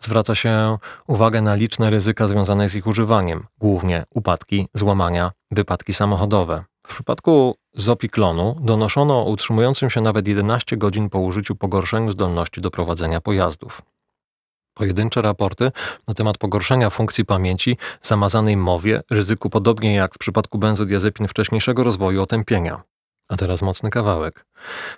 [0.00, 6.64] Zwraca się uwagę na liczne ryzyka związane z ich używaniem, głównie upadki, złamania, wypadki samochodowe.
[6.86, 12.70] W przypadku zopiklonu donoszono o utrzymującym się nawet 11 godzin po użyciu pogorszeniu zdolności do
[12.70, 13.82] prowadzenia pojazdów.
[14.74, 15.72] Pojedyncze raporty
[16.08, 22.22] na temat pogorszenia funkcji pamięci, zamazanej mowie, ryzyku podobnie jak w przypadku benzodiazepin wcześniejszego rozwoju
[22.22, 22.82] otępienia.
[23.28, 24.44] A teraz mocny kawałek.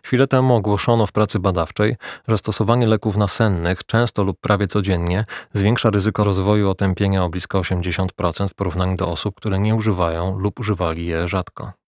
[0.05, 1.97] Chwilę temu ogłoszono w pracy badawczej,
[2.29, 8.49] że stosowanie leków nasennych często lub prawie codziennie zwiększa ryzyko rozwoju otępienia o blisko 80%
[8.49, 11.80] w porównaniu do osób, które nie używają lub używali je rzadko.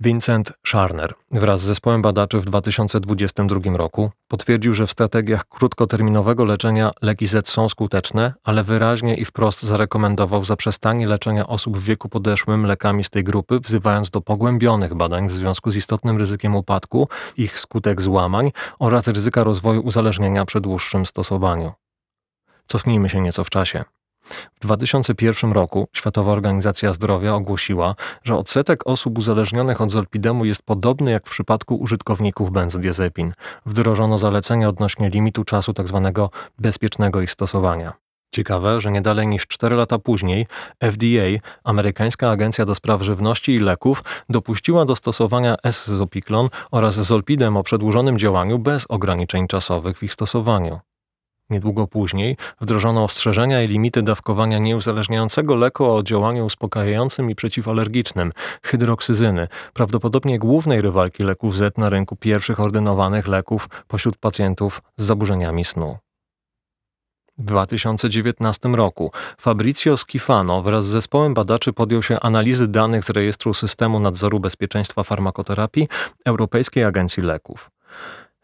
[0.00, 6.90] Vincent Scharner wraz z zespołem badaczy w 2022 roku potwierdził, że w strategiach krótkoterminowego leczenia
[7.02, 12.66] leki Z są skuteczne, ale wyraźnie i wprost zarekomendował zaprzestanie leczenia osób w wieku podeszłym
[12.66, 17.60] lekami z tej grupy, wzywając do pogłębionych badań w związku z istotnym ryzykiem upadku, ich
[17.60, 21.72] skutek złamań oraz ryzyka rozwoju uzależnienia przy dłuższym stosowaniu.
[22.66, 23.84] Cofnijmy się nieco w czasie.
[24.30, 31.10] W 2001 roku Światowa Organizacja Zdrowia ogłosiła, że odsetek osób uzależnionych od zolpidemu jest podobny
[31.10, 33.32] jak w przypadku użytkowników benzodiazepin.
[33.66, 36.10] Wdrożono zalecenia odnośnie limitu czasu tzw.
[36.14, 37.92] Tak bezpiecznego ich stosowania.
[38.34, 40.46] Ciekawe, że nie dalej niż 4 lata później
[40.80, 47.62] FDA, amerykańska agencja do spraw żywności i leków, dopuściła do stosowania S-zopiklon oraz zolpidem o
[47.62, 50.80] przedłużonym działaniu bez ograniczeń czasowych w ich stosowaniu.
[51.50, 58.32] Niedługo później wdrożono ostrzeżenia i limity dawkowania nieuzależniającego leku o działaniu uspokajającym i przeciwalergicznym
[58.62, 65.64] hydroksyzyny, prawdopodobnie głównej rywalki leków Z na rynku pierwszych ordynowanych leków pośród pacjentów z zaburzeniami
[65.64, 65.98] snu.
[67.38, 73.54] W 2019 roku Fabrizio Schifano wraz z zespołem badaczy podjął się analizy danych z rejestru
[73.54, 75.88] Systemu Nadzoru Bezpieczeństwa Farmakoterapii
[76.24, 77.70] Europejskiej Agencji Leków.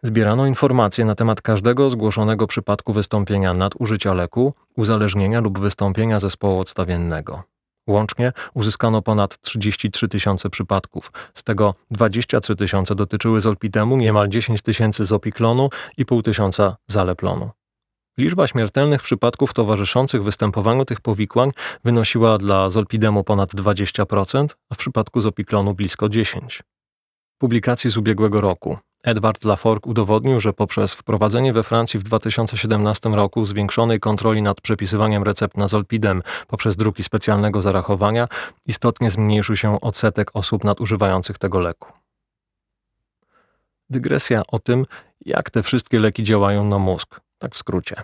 [0.06, 7.42] Zbierano informacje na temat każdego zgłoszonego przypadku wystąpienia nadużycia leku, uzależnienia lub wystąpienia zespołu odstawiennego.
[7.88, 15.06] Łącznie uzyskano ponad 33 tysiące przypadków, z tego 23 tysiące dotyczyły zolpidemu, niemal 10 tysięcy
[15.06, 17.50] z opiklonu i pół tysiąca zaleplonu.
[18.18, 21.50] Liczba śmiertelnych przypadków towarzyszących występowaniu tych powikłań
[21.84, 26.60] wynosiła dla zolpidemu ponad 20%, a w przypadku zopiklonu blisko 10%.
[27.38, 33.46] Publikacji z ubiegłego roku Edward Laforgue udowodnił, że poprzez wprowadzenie we Francji w 2017 roku
[33.46, 38.28] zwiększonej kontroli nad przepisywaniem recept na zolpidem poprzez druki specjalnego zarachowania
[38.66, 41.92] istotnie zmniejszył się odsetek osób nadużywających tego leku.
[43.90, 44.86] Dygresja o tym,
[45.20, 47.96] jak te wszystkie leki działają na mózg, tak w skrócie.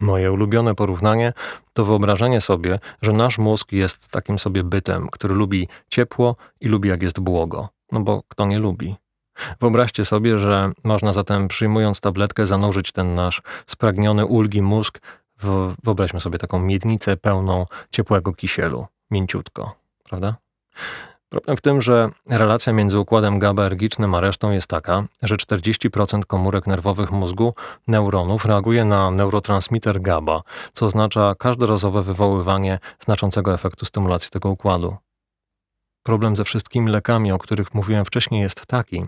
[0.00, 1.32] Moje ulubione porównanie
[1.72, 6.88] to wyobrażenie sobie, że nasz mózg jest takim sobie bytem, który lubi ciepło i lubi
[6.88, 7.68] jak jest błogo.
[7.92, 8.96] No bo kto nie lubi?
[9.60, 15.00] Wyobraźcie sobie, że można zatem przyjmując tabletkę zanurzyć ten nasz spragniony ulgi mózg
[15.42, 19.74] w, wyobraźmy sobie taką miednicę pełną ciepłego kisielu, mięciutko,
[20.04, 20.36] prawda?
[21.28, 26.66] Problem w tym, że relacja między układem GABAergicznym a resztą jest taka, że 40% komórek
[26.66, 27.54] nerwowych mózgu,
[27.86, 34.96] neuronów, reaguje na neurotransmitter GABA, co oznacza każdorazowe wywoływanie znaczącego efektu stymulacji tego układu.
[36.08, 39.04] Problem ze wszystkimi lekami, o których mówiłem wcześniej, jest taki,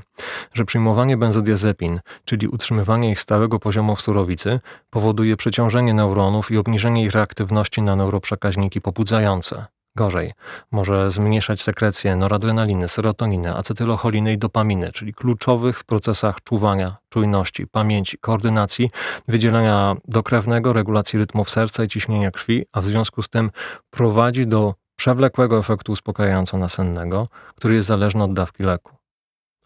[0.55, 4.61] że przyjmowanie benzodiazepin, czyli utrzymywanie ich stałego poziomu w surowicy,
[4.91, 9.67] powoduje przeciążenie neuronów i obniżenie ich reaktywności na neuroprzekaźniki pobudzające.
[9.97, 10.33] Gorzej,
[10.73, 18.19] może zmniejszać sekrecję noradrenaliny, serotoniny, acetylocholiny i dopaminy, czyli kluczowych w procesach czuwania, czujności, pamięci,
[18.19, 18.91] koordynacji,
[19.29, 23.51] wydzielenia dokrewnego, regulacji rytmów serca i ciśnienia krwi, a w związku z tym
[23.91, 28.97] prowadzi do przewlekłego efektu uspokajająco-nasennego, który jest zależny od dawki leku.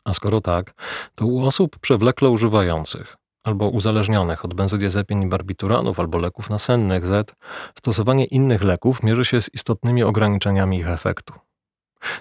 [0.04, 0.74] A skoro tak,
[1.14, 7.34] to u osób przewlekle używających albo uzależnionych od benzodiazepin i barbituranów albo leków nasennych Z,
[7.78, 11.34] stosowanie innych leków mierzy się z istotnymi ograniczeniami ich efektu.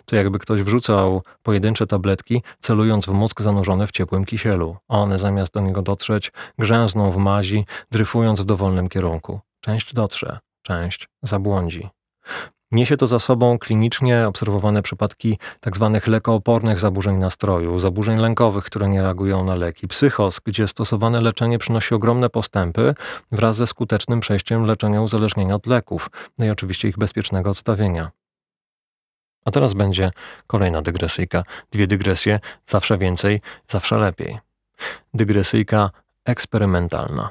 [0.06, 5.20] To jakby ktoś wrzucał pojedyncze tabletki, celując w mózg zanurzony w ciepłym kisielu, a one
[5.20, 9.40] zamiast do niego dotrzeć, grzęzną w mazi, dryfując w dowolnym kierunku.
[9.62, 11.90] Część dotrze, część zabłądzi.
[12.74, 15.92] Niesie to za sobą klinicznie obserwowane przypadki tzw.
[15.94, 21.60] Tak lekoopornych zaburzeń nastroju, zaburzeń lękowych, które nie reagują na leki, psychos, gdzie stosowane leczenie
[21.60, 22.96] przynosi ogromne postępy
[23.32, 28.12] wraz ze skutecznym przejściem leczenia uzależnienia od leków, no i oczywiście ich bezpiecznego odstawienia.
[29.46, 30.12] A teraz będzie
[30.48, 31.44] kolejna dygresyjka.
[31.72, 34.40] Dwie dygresje, zawsze więcej, zawsze lepiej.
[35.14, 35.90] Dygresyjka
[36.26, 37.30] eksperymentalna.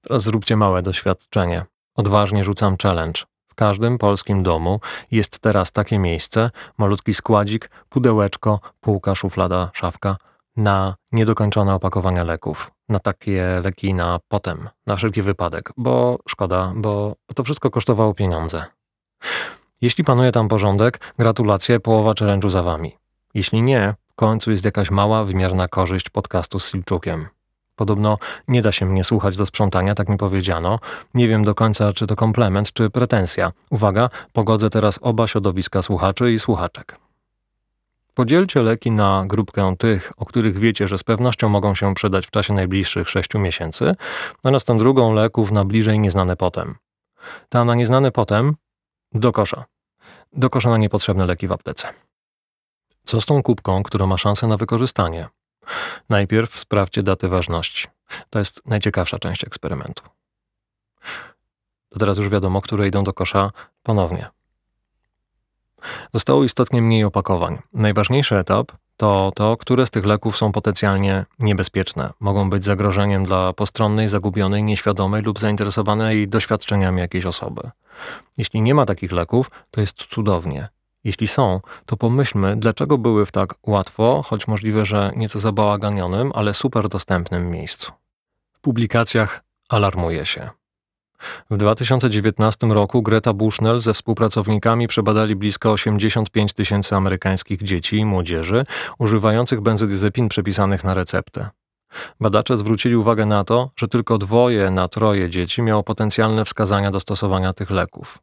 [0.00, 1.64] Teraz zróbcie małe doświadczenie.
[1.94, 9.70] Odważnie rzucam challenge każdym polskim domu jest teraz takie miejsce, malutki składzik, pudełeczko, półka, szuflada,
[9.74, 10.16] szafka
[10.56, 12.70] na niedokończone opakowania leków.
[12.88, 18.64] Na takie leki na potem, na wszelki wypadek, bo szkoda, bo to wszystko kosztowało pieniądze.
[19.80, 22.96] Jeśli panuje tam porządek, gratulacje, połowa challenge'u za wami.
[23.34, 27.28] Jeśli nie, w końcu jest jakaś mała, wymierna korzyść podcastu z Silczukiem.
[27.78, 30.78] Podobno nie da się mnie słuchać do sprzątania, tak mi powiedziano.
[31.14, 33.52] Nie wiem do końca, czy to komplement, czy pretensja.
[33.70, 36.98] Uwaga, pogodzę teraz oba środowiska słuchaczy i słuchaczek.
[38.14, 42.30] Podzielcie leki na grupkę tych, o których wiecie, że z pewnością mogą się przydać w
[42.30, 43.94] czasie najbliższych 6 miesięcy,
[44.42, 46.74] oraz tę drugą leków na bliżej nieznane potem.
[47.48, 48.54] Ta na nieznane potem
[49.12, 49.64] do kosza.
[50.32, 51.88] Do kosza na niepotrzebne leki w aptece.
[53.04, 55.28] Co z tą kubką, która ma szansę na wykorzystanie?
[56.08, 57.88] Najpierw sprawdźcie datę ważności.
[58.30, 60.02] To jest najciekawsza część eksperymentu.
[61.88, 63.50] To teraz już wiadomo, które idą do kosza
[63.82, 64.28] ponownie.
[66.14, 67.58] Zostało istotnie mniej opakowań.
[67.72, 73.52] Najważniejszy etap to to, które z tych leków są potencjalnie niebezpieczne, mogą być zagrożeniem dla
[73.52, 77.70] postronnej, zagubionej, nieświadomej lub zainteresowanej doświadczeniami jakiejś osoby.
[78.38, 80.68] Jeśli nie ma takich leków, to jest cudownie.
[81.08, 86.54] Jeśli są, to pomyślmy, dlaczego były w tak łatwo, choć możliwe, że nieco zabałaganionym, ale
[86.54, 87.92] super dostępnym miejscu.
[88.52, 90.50] W publikacjach alarmuje się.
[91.50, 98.64] W 2019 roku Greta Bushnell ze współpracownikami przebadali blisko 85 tysięcy amerykańskich dzieci i młodzieży
[98.98, 101.50] używających benzodiazepin przepisanych na receptę.
[102.20, 107.00] Badacze zwrócili uwagę na to, że tylko dwoje na troje dzieci miało potencjalne wskazania do
[107.00, 108.18] stosowania tych leków.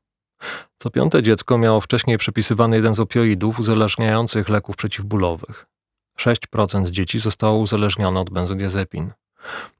[0.77, 5.65] Co piąte dziecko miało wcześniej przepisywany jeden z opioidów uzależniających leków przeciwbólowych.
[6.19, 9.11] 6% dzieci zostało uzależnione od benzodiazepin.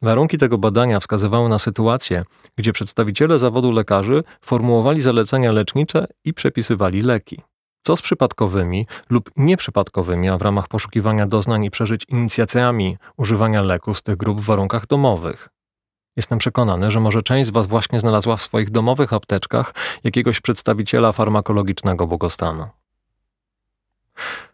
[0.02, 2.24] Warunki tego badania wskazywały na sytuację,
[2.58, 7.42] gdzie przedstawiciele zawodu lekarzy formułowali zalecenia lecznicze i przepisywali leki.
[7.84, 13.98] Co z przypadkowymi lub nieprzypadkowymi, a w ramach poszukiwania doznań i przeżyć inicjacjami używania leków
[13.98, 15.50] z tych grup w warunkach domowych?
[16.16, 21.12] Jestem przekonany, że może część z Was właśnie znalazła w swoich domowych apteczkach jakiegoś przedstawiciela
[21.12, 22.68] farmakologicznego błogostanu.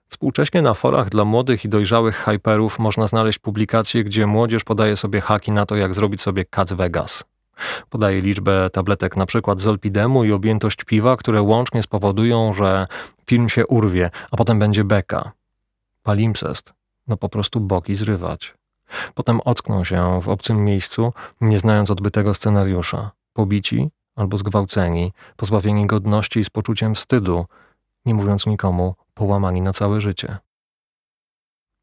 [0.09, 5.22] Współcześnie na forach dla młodych i dojrzałych hyperów można znaleźć publikacje, gdzie młodzież podaje sobie
[5.22, 7.24] haki na to, jak zrobić sobie kac Vegas.
[7.89, 9.53] Podaje liczbę tabletek np.
[9.57, 12.88] zolpidemu i objętość piwa, które łącznie spowodują, że
[13.26, 15.32] film się urwie, a potem będzie beka.
[16.03, 16.74] Palimpsest.
[17.07, 18.53] No po prostu boki zrywać.
[19.16, 23.12] Potem ockną się w obcym miejscu, nie znając odbytego scenariusza.
[23.34, 27.46] Pobici albo zgwałceni, pozbawieni godności i z poczuciem wstydu,
[28.06, 30.38] nie mówiąc nikomu, połamani na całe życie.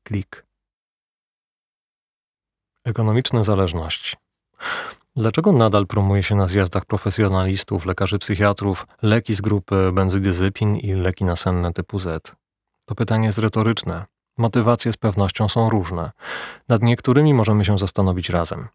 [0.02, 0.46] Klik.
[2.84, 4.16] Ekonomiczne zależności.
[5.16, 11.24] Dlaczego nadal promuje się na zjazdach profesjonalistów, lekarzy psychiatrów leki z grupy benzodiazepin i leki
[11.24, 12.36] nasenne typu Z?
[12.84, 14.06] To pytanie jest retoryczne.
[14.38, 16.10] Motywacje z pewnością są różne.
[16.68, 18.68] Nad niektórymi możemy się zastanowić razem.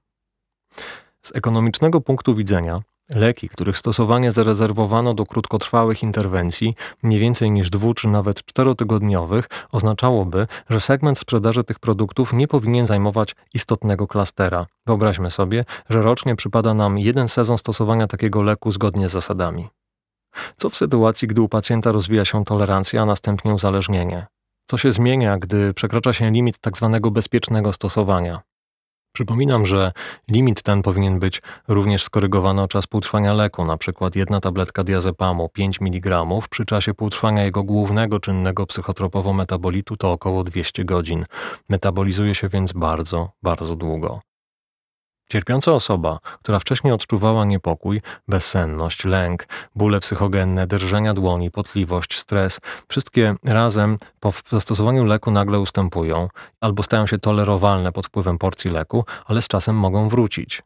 [1.21, 7.93] Z ekonomicznego punktu widzenia Leki, których stosowanie zarezerwowano do krótkotrwałych interwencji, nie więcej niż dwu
[7.93, 14.65] czy nawet czterotygodniowych, oznaczałoby, że segment sprzedaży tych produktów nie powinien zajmować istotnego klastera.
[14.85, 19.69] Wyobraźmy sobie, że rocznie przypada nam jeden sezon stosowania takiego leku zgodnie z zasadami.
[20.57, 24.25] Co w sytuacji, gdy u pacjenta rozwija się tolerancja, a następnie uzależnienie?
[24.65, 26.57] Co się zmienia, gdy przekracza się limit.
[26.59, 26.77] Tak
[27.11, 28.41] bezpiecznego stosowania?
[29.15, 29.91] Przypominam, że
[30.29, 35.81] limit ten powinien być również skorygowany o czas półtrwania leku, przykład jedna tabletka diazepamu 5
[35.81, 41.25] mg przy czasie półtrwania jego głównego czynnego psychotropowo-metabolitu to około 200 godzin.
[41.69, 44.21] Metabolizuje się więc bardzo, bardzo długo.
[45.31, 53.35] Cierpiąca osoba, która wcześniej odczuwała niepokój, bezsenność, lęk, bóle psychogenne, drżenia dłoni, potliwość, stres, wszystkie
[53.43, 56.27] razem po zastosowaniu leku nagle ustępują
[56.61, 60.61] albo stają się tolerowalne pod wpływem porcji leku, ale z czasem mogą wrócić.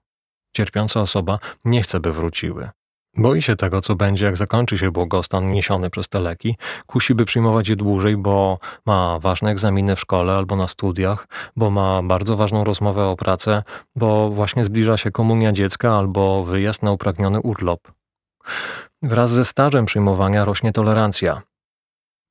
[0.55, 2.69] Cierpiąca osoba nie chce, by wróciły.
[3.19, 6.57] Boi się tego, co będzie, jak zakończy się błogostan niesiony przez te leki.
[6.87, 11.69] Kusi, by przyjmować je dłużej, bo ma ważne egzaminy w szkole albo na studiach, bo
[11.69, 13.63] ma bardzo ważną rozmowę o pracę,
[13.95, 17.91] bo właśnie zbliża się komunia dziecka albo wyjazd na upragniony urlop.
[19.01, 21.41] Wraz ze stażem przyjmowania rośnie tolerancja.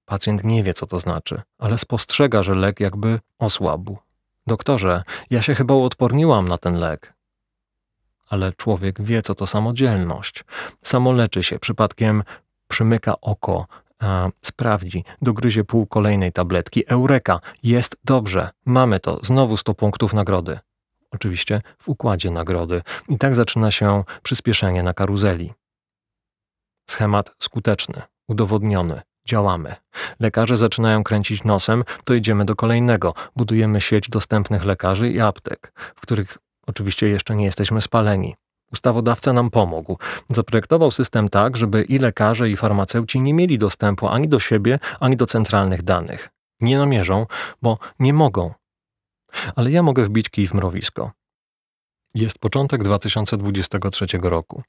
[0.04, 3.98] Pacjent nie wie, co to znaczy, ale spostrzega, że lek jakby osłabł.
[4.46, 7.15] Doktorze, ja się chyba uodporniłam na ten lek
[8.28, 10.44] ale człowiek wie, co to samodzielność.
[10.82, 12.22] Samoleczy się, przypadkiem
[12.68, 13.66] przymyka oko,
[13.98, 16.86] a, sprawdzi, dogryzie pół kolejnej tabletki.
[16.86, 20.58] Eureka, jest dobrze, mamy to, znowu 100 punktów nagrody.
[21.10, 22.82] Oczywiście w układzie nagrody.
[23.08, 25.52] I tak zaczyna się przyspieszenie na karuzeli.
[26.90, 29.74] Schemat skuteczny, udowodniony, działamy.
[30.20, 33.14] Lekarze zaczynają kręcić nosem, to idziemy do kolejnego.
[33.36, 38.34] Budujemy sieć dostępnych lekarzy i aptek, w których Oczywiście jeszcze nie jesteśmy spaleni.
[38.72, 39.98] Ustawodawca nam pomógł.
[40.28, 45.16] Zaprojektował system tak, żeby i lekarze, i farmaceuci nie mieli dostępu ani do siebie, ani
[45.16, 46.28] do centralnych danych.
[46.60, 47.26] Nie namierzą,
[47.62, 48.54] bo nie mogą.
[49.56, 51.10] Ale ja mogę wbić kij w mrowisko.
[52.14, 54.62] Jest początek 2023 roku.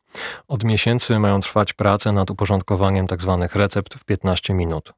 [0.48, 3.38] Od miesięcy mają trwać prace nad uporządkowaniem tzw.
[3.42, 4.94] Tak recept w 15 minut.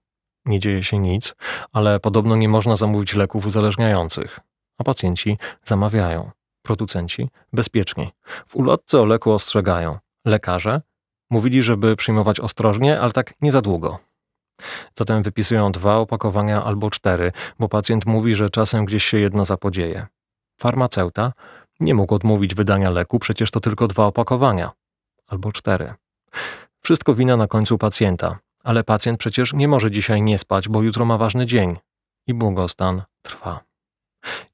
[0.46, 1.36] Nie dzieje się nic,
[1.72, 4.40] ale podobno nie można zamówić leków uzależniających,
[4.78, 6.32] a pacjenci zamawiają
[6.70, 8.12] producenci bezpieczniej.
[8.48, 9.98] W ulotce o leku ostrzegają.
[10.26, 10.82] Lekarze
[11.30, 14.00] mówili, żeby przyjmować ostrożnie, ale tak nie za długo.
[14.98, 20.08] Zatem wypisują dwa opakowania albo cztery, bo pacjent mówi, że czasem gdzieś się jedno zapodzieje.
[20.60, 21.34] Farmaceuta
[21.80, 24.72] nie mógł odmówić wydania leku, przecież to tylko dwa opakowania
[25.28, 25.94] albo cztery.
[26.82, 31.06] Wszystko wina na końcu pacjenta, ale pacjent przecież nie może dzisiaj nie spać, bo jutro
[31.06, 31.78] ma ważny dzień
[32.28, 33.70] i błogostan trwa.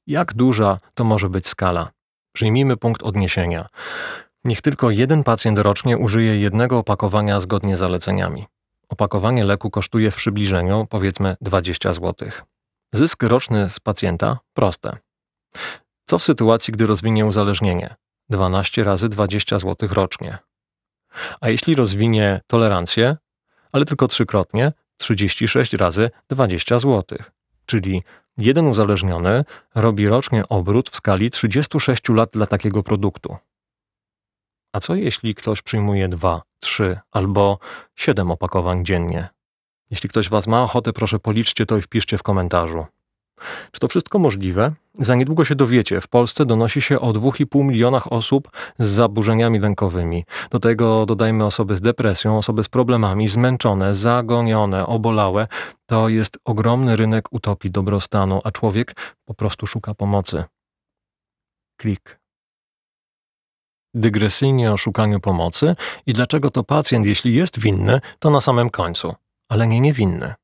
[0.06, 1.90] Jak duża to może być skala?
[2.36, 3.66] Przyjmijmy punkt odniesienia.
[4.44, 8.46] Niech tylko jeden pacjent rocznie użyje jednego opakowania zgodnie z zaleceniami.
[8.88, 12.28] Opakowanie leku kosztuje w przybliżeniu powiedzmy 20 zł.
[12.92, 14.96] Zysk roczny z pacjenta proste.
[16.06, 17.94] Co w sytuacji, gdy rozwinie uzależnienie?
[18.28, 20.38] 12 razy 20 zł rocznie.
[21.40, 23.16] A jeśli rozwinie tolerancję,
[23.72, 27.18] ale tylko trzykrotnie, 36 razy 20 zł,
[27.66, 28.02] czyli
[28.38, 33.36] Jeden uzależniony robi rocznie obrót w skali 36 lat dla takiego produktu.
[34.72, 37.58] A co jeśli ktoś przyjmuje dwa, trzy albo
[37.94, 39.28] siedem opakowań dziennie?
[39.90, 42.86] Jeśli ktoś Was ma ochotę, proszę policzcie to i wpiszcie w komentarzu.
[43.72, 44.72] Czy to wszystko możliwe?
[44.98, 46.00] Za niedługo się dowiecie.
[46.00, 50.24] W Polsce donosi się o 2,5 milionach osób z zaburzeniami lękowymi.
[50.50, 55.46] Do tego dodajmy osoby z depresją, osoby z problemami, zmęczone, zagonione, obolałe.
[55.86, 60.44] To jest ogromny rynek utopii dobrostanu, a człowiek po prostu szuka pomocy.
[61.76, 62.20] Klik.
[63.94, 65.76] Dygresyjnie o szukaniu pomocy
[66.06, 69.14] i dlaczego to pacjent, jeśli jest winny, to na samym końcu,
[69.48, 70.34] ale nie niewinny.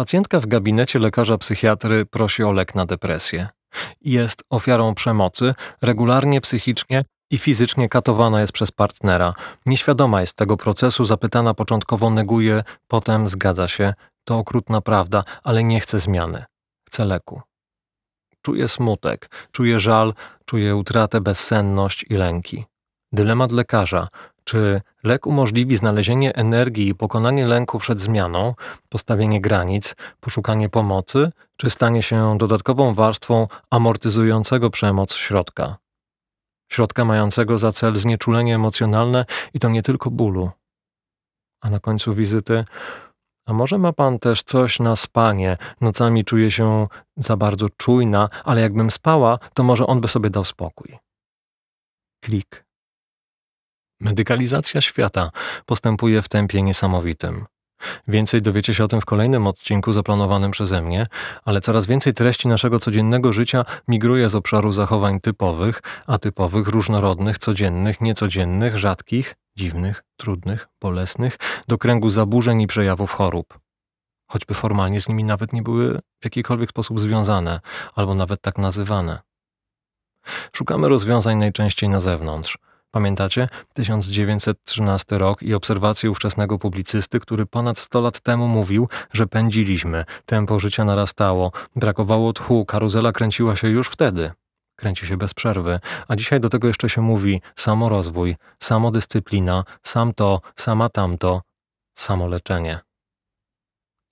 [0.00, 3.48] Pacjentka w gabinecie lekarza psychiatry prosi o lek na depresję.
[4.00, 9.34] Jest ofiarą przemocy, regularnie psychicznie i fizycznie katowana jest przez partnera.
[9.66, 13.94] Nieświadoma jest tego procesu, zapytana początkowo neguje, potem zgadza się.
[14.24, 16.44] To okrutna prawda, ale nie chce zmiany.
[16.88, 17.40] Chce leku.
[18.42, 22.64] Czuje smutek, czuje żal, czuje utratę, bezsenność i lęki.
[23.12, 24.08] Dylemat lekarza
[24.44, 28.54] czy lek umożliwi znalezienie energii i pokonanie lęku przed zmianą,
[28.88, 35.76] postawienie granic, poszukanie pomocy, czy stanie się dodatkową warstwą amortyzującego przemoc środka?
[36.72, 39.24] Środka mającego za cel znieczulenie emocjonalne
[39.54, 40.50] i to nie tylko bólu.
[41.60, 42.64] A na końcu wizyty
[43.50, 45.56] a może ma pan też coś na spanie?
[45.80, 46.86] Nocami czuję się
[47.16, 50.98] za bardzo czujna, ale jakbym spała, to może on by sobie dał spokój.
[52.20, 52.69] Klik.
[54.00, 55.30] Medykalizacja świata
[55.66, 57.46] postępuje w tempie niesamowitym.
[58.08, 61.06] Więcej dowiecie się o tym w kolejnym odcinku zaplanowanym przeze mnie,
[61.44, 68.00] ale coraz więcej treści naszego codziennego życia migruje z obszaru zachowań typowych, atypowych, różnorodnych, codziennych,
[68.00, 71.36] niecodziennych, rzadkich, dziwnych, trudnych, bolesnych,
[71.68, 73.58] do kręgu zaburzeń i przejawów chorób.
[74.26, 77.60] Choćby formalnie z nimi nawet nie były w jakikolwiek sposób związane,
[77.94, 79.18] albo nawet tak nazywane.
[80.52, 82.58] Szukamy rozwiązań najczęściej na zewnątrz–
[82.90, 83.48] Pamiętacie?
[83.74, 90.60] 1913 rok i obserwacje ówczesnego publicysty, który ponad 100 lat temu mówił, że pędziliśmy, tempo
[90.60, 94.32] życia narastało, brakowało tchu, karuzela kręciła się już wtedy.
[94.76, 100.40] Kręci się bez przerwy, a dzisiaj do tego jeszcze się mówi samorozwój, samodyscyplina, sam to,
[100.56, 101.42] sama tamto,
[101.94, 102.80] samoleczenie.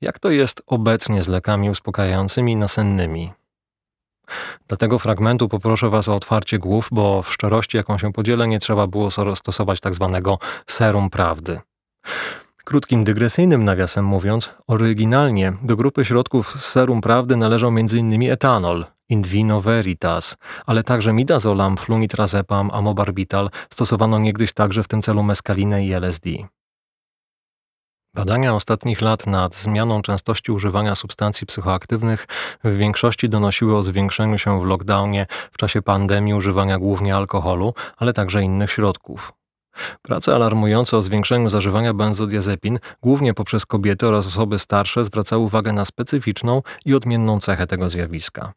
[0.00, 3.32] Jak to jest obecnie z lekami uspokajającymi i nasennymi?
[4.68, 8.58] Dla tego fragmentu poproszę Was o otwarcie głów, bo w szczerości, jaką się podzielę, nie
[8.58, 11.60] trzeba było stosować tak zwanego serum prawdy.
[12.64, 18.32] Krótkim dygresyjnym nawiasem mówiąc, oryginalnie do grupy środków z serum prawdy należał m.in.
[18.32, 25.84] etanol, Indvino Veritas, ale także midazolam, flunitrazepam, amobarbital, stosowano niegdyś także w tym celu meskalinę
[25.84, 26.30] i LSD.
[28.14, 32.26] Badania ostatnich lat nad zmianą częstości używania substancji psychoaktywnych
[32.64, 38.12] w większości donosiły o zwiększeniu się w lockdownie w czasie pandemii używania głównie alkoholu, ale
[38.12, 39.32] także innych środków.
[40.02, 45.84] Prace alarmujące o zwiększeniu zażywania benzodiazepin, głównie poprzez kobiety oraz osoby starsze, zwracały uwagę na
[45.84, 48.52] specyficzną i odmienną cechę tego zjawiska.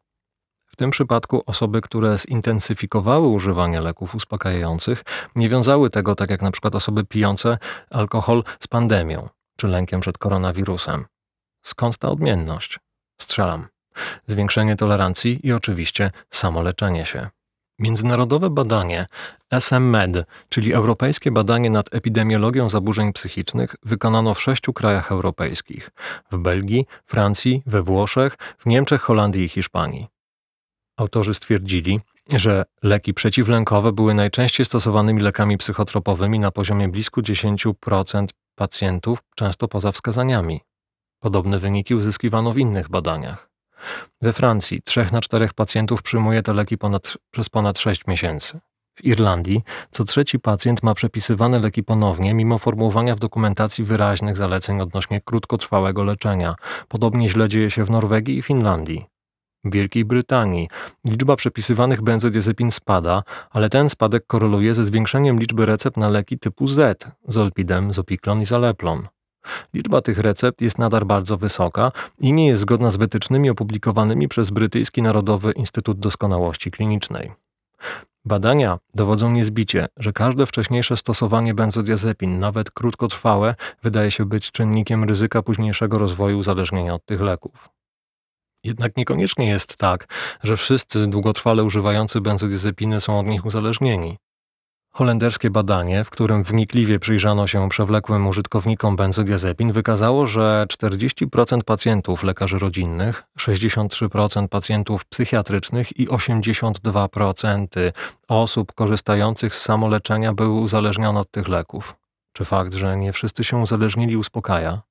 [0.66, 5.04] W tym przypadku osoby, które zintensyfikowały używanie leków uspokajających,
[5.36, 7.58] nie wiązały tego, tak jak na przykład osoby pijące
[7.90, 9.28] alkohol, z pandemią
[9.62, 11.04] czy lękiem przed koronawirusem.
[11.62, 12.78] Skąd ta odmienność?
[13.20, 13.68] Strzelam.
[14.26, 17.28] Zwiększenie tolerancji i oczywiście samoleczenie się.
[17.78, 19.06] Międzynarodowe badanie
[19.50, 25.90] SMMed, czyli Europejskie Badanie nad Epidemiologią Zaburzeń Psychicznych, wykonano w sześciu krajach europejskich:
[26.30, 30.06] w Belgii, Francji, we Włoszech, w Niemczech, Holandii i Hiszpanii.
[30.96, 32.00] Autorzy stwierdzili,
[32.38, 39.92] że leki przeciwlękowe były najczęściej stosowanymi lekami psychotropowymi na poziomie blisko 10% pacjentów, często poza
[39.92, 40.60] wskazaniami.
[41.20, 43.50] Podobne wyniki uzyskiwano w innych badaniach.
[44.22, 48.60] We Francji 3 na 4 pacjentów przyjmuje te leki ponad, przez ponad 6 miesięcy.
[48.94, 54.80] W Irlandii co trzeci pacjent ma przepisywane leki ponownie, mimo formułowania w dokumentacji wyraźnych zaleceń
[54.80, 56.54] odnośnie krótkotrwałego leczenia.
[56.88, 59.11] Podobnie źle dzieje się w Norwegii i Finlandii.
[59.64, 60.68] Wielkiej Brytanii
[61.04, 66.68] liczba przepisywanych benzodiazepin spada, ale ten spadek koreluje ze zwiększeniem liczby recept na leki typu
[66.68, 69.08] Z, zolpidem, zopiklon i zaleplon.
[69.74, 74.50] Liczba tych recept jest nadal bardzo wysoka i nie jest zgodna z wytycznymi opublikowanymi przez
[74.50, 77.32] Brytyjski Narodowy Instytut Doskonałości Klinicznej.
[78.24, 85.42] Badania dowodzą niezbicie, że każde wcześniejsze stosowanie benzodiazepin, nawet krótkotrwałe, wydaje się być czynnikiem ryzyka
[85.42, 87.68] późniejszego rozwoju uzależnienia od tych leków.
[88.64, 90.06] Jednak niekoniecznie jest tak,
[90.42, 94.18] że wszyscy długotrwale używający benzodiazepiny są od nich uzależnieni.
[94.94, 102.58] Holenderskie badanie, w którym wnikliwie przyjrzano się przewlekłym użytkownikom benzodiazepin, wykazało, że 40% pacjentów lekarzy
[102.58, 107.66] rodzinnych, 63% pacjentów psychiatrycznych i 82%
[108.28, 111.94] osób korzystających z samoleczenia były uzależnione od tych leków.
[112.32, 114.82] Czy fakt, że nie wszyscy się uzależnili, uspokaja?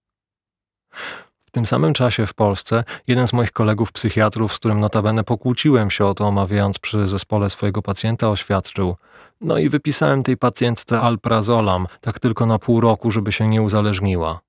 [1.51, 5.91] W tym samym czasie w Polsce jeden z moich kolegów psychiatrów, z którym notabene pokłóciłem
[5.91, 8.95] się o to omawiając przy zespole swojego pacjenta, oświadczył:
[9.41, 14.39] No i wypisałem tej pacjentce alprazolam, tak tylko na pół roku, żeby się nie uzależniła.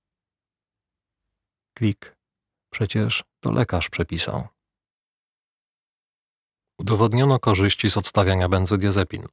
[1.75, 2.17] Klik.
[2.71, 4.52] Przecież to lekarz przepisał.
[6.83, 9.27] Udowodniono korzyści z odstawiania benzodiazepin.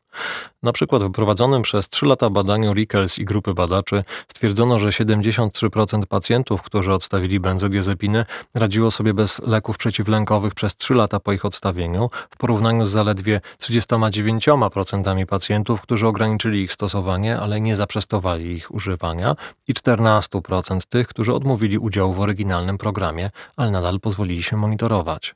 [0.64, 6.06] Na przykład w prowadzonym przez 3 lata badaniu Rickels i grupy badaczy stwierdzono, że 73%
[6.06, 12.10] pacjentów, którzy odstawili benzodiazepiny, radziło sobie bez leków przeciwlękowych przez 3 lata po ich odstawieniu,
[12.30, 19.36] w porównaniu z zaledwie 39% pacjentów, którzy ograniczyli ich stosowanie, ale nie zaprzestowali ich używania
[19.68, 25.36] i 14% tych, którzy odmówili udziału w oryginalnym programie, ale nadal pozwolili się monitorować.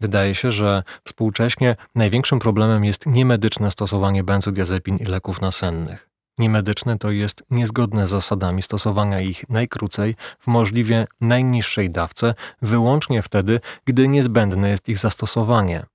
[0.00, 6.08] Wydaje się, że współcześnie największym problemem jest niemedyczne stosowanie benzodiazepin i leków nasennych.
[6.38, 13.60] Niemedyczne to jest niezgodne z zasadami stosowania ich najkrócej, w możliwie najniższej dawce, wyłącznie wtedy,
[13.84, 15.86] gdy niezbędne jest ich zastosowanie.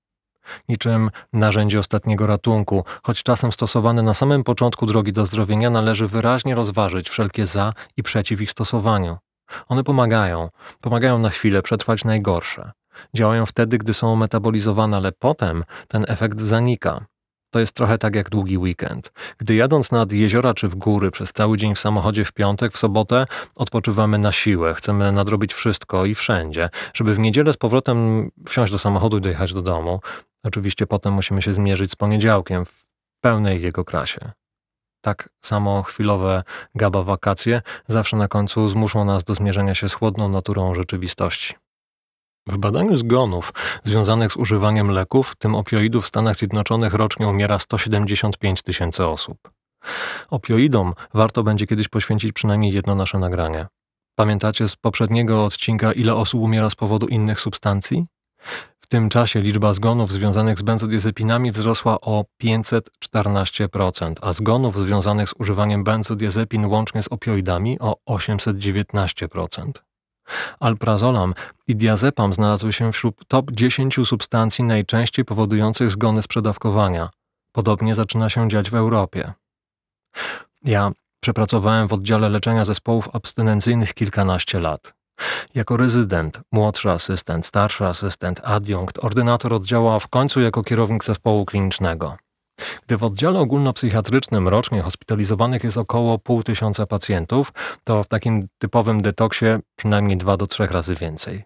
[0.70, 6.56] Niczym narzędzie ostatniego ratunku, choć czasem stosowane na samym początku drogi do zdrowienia, należy wyraźnie
[6.56, 9.18] rozważyć wszelkie za i przeciw ich stosowaniu.
[9.68, 10.50] One pomagają,
[10.82, 12.72] pomagają na chwilę przetrwać najgorsze.
[13.16, 17.06] Działają wtedy, gdy są metabolizowane, ale potem ten efekt zanika.
[17.54, 19.12] To jest trochę tak jak długi weekend.
[19.38, 22.78] Gdy jadąc nad jeziora czy w góry przez cały dzień w samochodzie w piątek, w
[22.78, 23.26] sobotę,
[23.56, 28.80] odpoczywamy na siłę, chcemy nadrobić wszystko i wszędzie, żeby w niedzielę z powrotem wsiąść do
[28.80, 30.00] samochodu i dojechać do domu.
[30.44, 32.86] Oczywiście potem musimy się zmierzyć z poniedziałkiem w
[33.22, 34.32] pełnej jego krasie.
[35.02, 36.44] Tak samo chwilowe
[36.76, 41.56] gaba wakacje zawsze na końcu zmuszą nas do zmierzenia się z chłodną naturą rzeczywistości.
[42.48, 47.60] W badaniu zgonów związanych z używaniem leków, w tym opioidów w Stanach Zjednoczonych rocznie umiera
[47.60, 49.52] 175 tysięcy osób.
[50.30, 53.68] Opioidom warto będzie kiedyś poświęcić przynajmniej jedno nasze nagranie.
[54.16, 58.06] Pamiętacie z poprzedniego odcinka, ile osób umiera z powodu innych substancji?
[58.82, 65.34] W tym czasie liczba zgonów związanych z benzodiazepinami wzrosła o 514%, a zgonów związanych z
[65.40, 69.72] używaniem benzodiazepin łącznie z opioidami o 819%.
[70.60, 71.34] Alprazolam
[71.68, 77.10] i diazepam znalazły się wśród top 10 substancji najczęściej powodujących zgony z przedawkowania.
[77.52, 79.34] Podobnie zaczyna się dziać w Europie.
[80.66, 84.94] Ja przepracowałem w oddziale leczenia zespołów abstynencyjnych kilkanaście lat.
[85.56, 91.46] Jako rezydent, młodszy asystent, starszy asystent, adiunkt, ordynator oddziału, a w końcu jako kierownik zespołu
[91.46, 92.18] klinicznego.
[92.88, 99.02] Gdy w oddziale ogólnopsychiatrycznym rocznie hospitalizowanych jest około pół tysiąca pacjentów, to w takim typowym
[99.02, 99.46] detoksie
[99.76, 101.44] przynajmniej dwa do trzech razy więcej.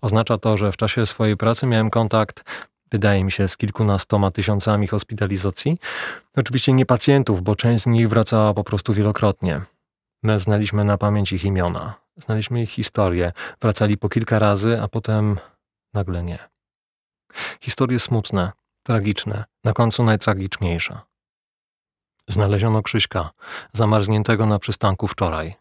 [0.00, 2.44] Oznacza to, że w czasie swojej pracy miałem kontakt,
[2.90, 5.78] wydaje mi się, z kilkunastoma tysiącami hospitalizacji.
[6.36, 9.60] Oczywiście nie pacjentów, bo część z nich wracała po prostu wielokrotnie.
[10.22, 15.38] My znaliśmy na pamięć ich imiona, znaliśmy ich historię, wracali po kilka razy, a potem
[15.94, 16.38] nagle nie.
[17.60, 18.52] Historie smutne,
[18.86, 21.02] tragiczne, na końcu najtragiczniejsza.
[22.28, 23.30] Znaleziono Krzyśka,
[23.72, 25.54] zamarzniętego na przystanku wczoraj.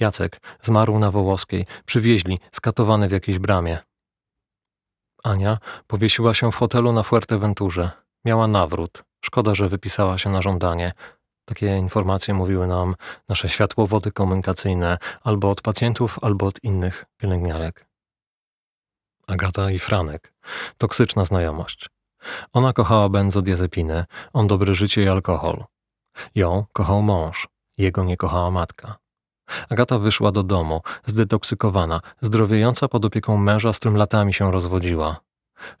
[0.00, 3.78] Jacek zmarł na Wołoskiej, przywieźli, skatowany w jakiejś bramie.
[5.24, 7.90] Ania powiesiła się w hotelu na Fuerteventurze.
[8.24, 9.04] Miała nawrót.
[9.24, 10.92] Szkoda, że wypisała się na żądanie.
[11.44, 12.94] Takie informacje mówiły nam
[13.28, 17.87] nasze światłowody komunikacyjne albo od pacjentów, albo od innych pielęgniarek.
[19.28, 20.32] Agata i Franek.
[20.78, 21.90] Toksyczna znajomość.
[22.52, 25.64] Ona kochała benzodiazepinę, on dobre życie i alkohol.
[26.34, 27.48] Ją kochał mąż,
[27.78, 28.98] jego nie kochała matka.
[29.68, 35.20] Agata wyszła do domu, zdetoksykowana, zdrowiejąca pod opieką męża, z którym latami się rozwodziła.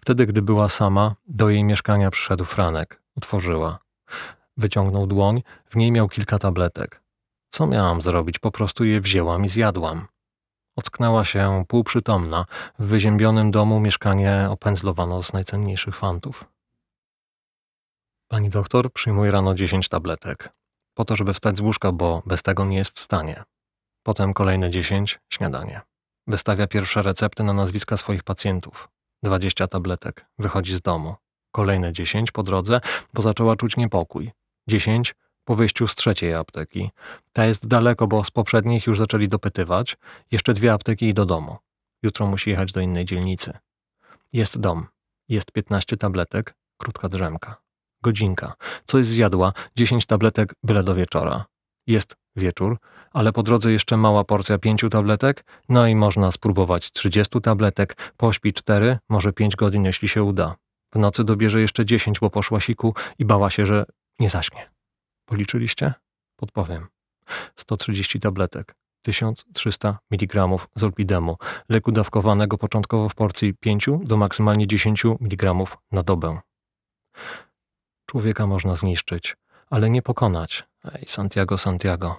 [0.00, 3.02] Wtedy, gdy była sama, do jej mieszkania przyszedł Franek.
[3.16, 3.78] Otworzyła.
[4.56, 7.02] Wyciągnął dłoń, w niej miał kilka tabletek.
[7.50, 8.38] Co miałam zrobić?
[8.38, 10.06] Po prostu je wzięłam i zjadłam.
[10.78, 12.44] Ocknęła się półprzytomna.
[12.78, 16.44] W wyziębionym domu mieszkanie opędzlowano z najcenniejszych fantów.
[18.28, 20.48] Pani doktor przyjmuje rano dziesięć tabletek.
[20.94, 23.44] Po to, żeby wstać z łóżka, bo bez tego nie jest w stanie.
[24.02, 25.80] Potem kolejne dziesięć śniadanie.
[26.26, 28.88] Wystawia pierwsze recepty na nazwiska swoich pacjentów.
[29.22, 30.26] Dwadzieścia tabletek.
[30.38, 31.14] Wychodzi z domu.
[31.52, 32.80] Kolejne dziesięć po drodze,
[33.14, 34.30] bo zaczęła czuć niepokój.
[34.68, 35.14] Dziesięć
[35.48, 36.90] po wyjściu z trzeciej apteki.
[37.32, 39.96] Ta jest daleko, bo z poprzednich już zaczęli dopytywać.
[40.30, 41.56] Jeszcze dwie apteki i do domu.
[42.02, 43.52] Jutro musi jechać do innej dzielnicy.
[44.32, 44.86] Jest dom.
[45.28, 46.54] Jest piętnaście tabletek.
[46.78, 47.56] Krótka drzemka.
[48.02, 48.54] godzinka.
[48.86, 51.44] Coś zjadła, 10 tabletek byle do wieczora.
[51.86, 52.78] Jest wieczór,
[53.12, 58.52] ale po drodze jeszcze mała porcja pięciu tabletek, no i można spróbować 30 tabletek, pośpi
[58.52, 60.56] 4, może 5 godzin, jeśli się uda.
[60.94, 63.84] W nocy dobierze jeszcze 10, bo poszła siku i bała się, że
[64.20, 64.77] nie zaśnie.
[65.28, 65.94] Policzyliście?
[66.36, 66.86] Podpowiem.
[67.56, 71.36] 130 tabletek, 1300 mg zolpidemu,
[71.68, 75.54] leku dawkowanego początkowo w porcji 5 do maksymalnie 10 mg
[75.92, 76.38] na dobę.
[78.06, 79.36] Człowieka można zniszczyć,
[79.70, 80.64] ale nie pokonać.
[80.94, 82.16] Ej, Santiago, Santiago.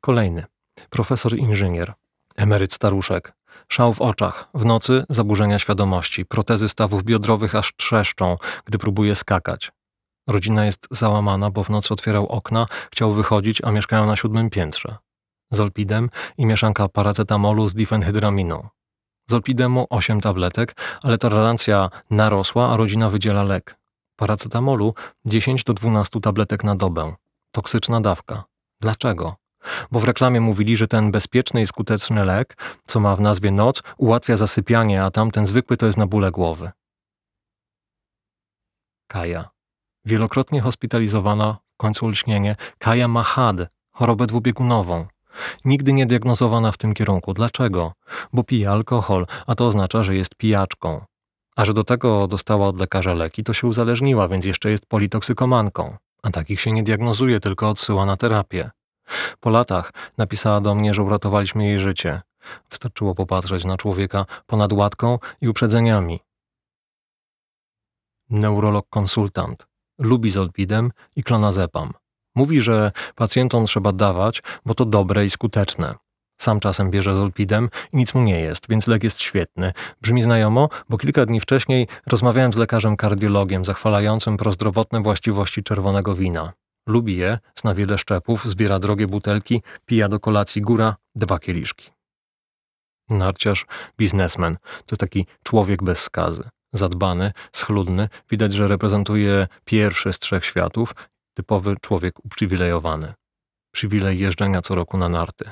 [0.00, 0.44] Kolejny.
[0.90, 1.92] Profesor inżynier.
[2.36, 3.32] Emeryt staruszek.
[3.68, 9.72] Szał w oczach, w nocy zaburzenia świadomości, protezy stawów biodrowych aż trzeszczą, gdy próbuje skakać.
[10.28, 14.96] Rodzina jest załamana, bo w nocy otwierał okna, chciał wychodzić, a mieszkają na siódmym piętrze.
[15.50, 18.68] Zolpidem i mieszanka paracetamolu z difenhydraminą.
[19.28, 23.78] Zolpidemu 8 tabletek, ale tolerancja narosła, a rodzina wydziela lek.
[24.16, 24.94] Paracetamolu
[25.24, 27.14] 10 do 12 tabletek na dobę.
[27.52, 28.44] Toksyczna dawka.
[28.80, 29.36] Dlaczego?
[29.90, 32.56] Bo w reklamie mówili, że ten bezpieczny i skuteczny lek,
[32.86, 36.70] co ma w nazwie noc, ułatwia zasypianie, a tamten zwykły to jest na bóle głowy.
[39.06, 39.48] Kaja.
[40.04, 43.56] Wielokrotnie hospitalizowana, w końcu olśnienie, Kaja ma HAD,
[43.90, 45.06] chorobę dwubiegunową.
[45.64, 47.34] Nigdy nie diagnozowana w tym kierunku.
[47.34, 47.92] Dlaczego?
[48.32, 51.04] Bo pije alkohol, a to oznacza, że jest pijaczką.
[51.56, 55.96] A że do tego dostała od lekarza leki, to się uzależniła, więc jeszcze jest politoksykomanką.
[56.22, 58.70] A takich się nie diagnozuje, tylko odsyła na terapię.
[59.40, 62.20] Po latach napisała do mnie, że uratowaliśmy jej życie.
[62.70, 66.20] Wystarczyło popatrzeć na człowieka ponad łatką i uprzedzeniami.
[68.30, 69.71] Neurolog konsultant.
[70.02, 71.92] Lubi zolpidem i klonazepam.
[72.34, 75.94] Mówi, że pacjentom trzeba dawać, bo to dobre i skuteczne.
[76.40, 79.72] Sam czasem bierze zolpidem i nic mu nie jest, więc lek jest świetny.
[80.00, 86.52] Brzmi znajomo, bo kilka dni wcześniej rozmawiałem z lekarzem kardiologiem zachwalającym prozdrowotne właściwości czerwonego wina.
[86.86, 91.90] Lubi je, zna wiele szczepów, zbiera drogie butelki, pija do kolacji góra dwa kieliszki.
[93.10, 93.66] Narciarz,
[93.98, 96.48] biznesmen, to taki człowiek bez skazy.
[96.72, 100.94] Zadbany, schludny, widać, że reprezentuje pierwszy z trzech światów,
[101.34, 103.12] typowy człowiek uprzywilejowany.
[103.74, 105.50] Przywilej jeżdżenia co roku na narty.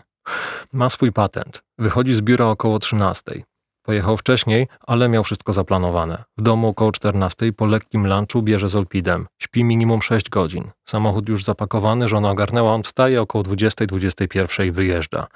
[0.72, 1.62] Ma swój patent.
[1.78, 3.42] Wychodzi z biura około 13.
[3.90, 6.24] Pojechał wcześniej, ale miał wszystko zaplanowane.
[6.38, 9.26] W domu około 14 po lekkim lunchu bierze zolpidem.
[9.38, 10.70] Śpi minimum 6 godzin.
[10.88, 15.26] Samochód już zapakowany, żona ogarnęła, on wstaje około 20-21 i wyjeżdża.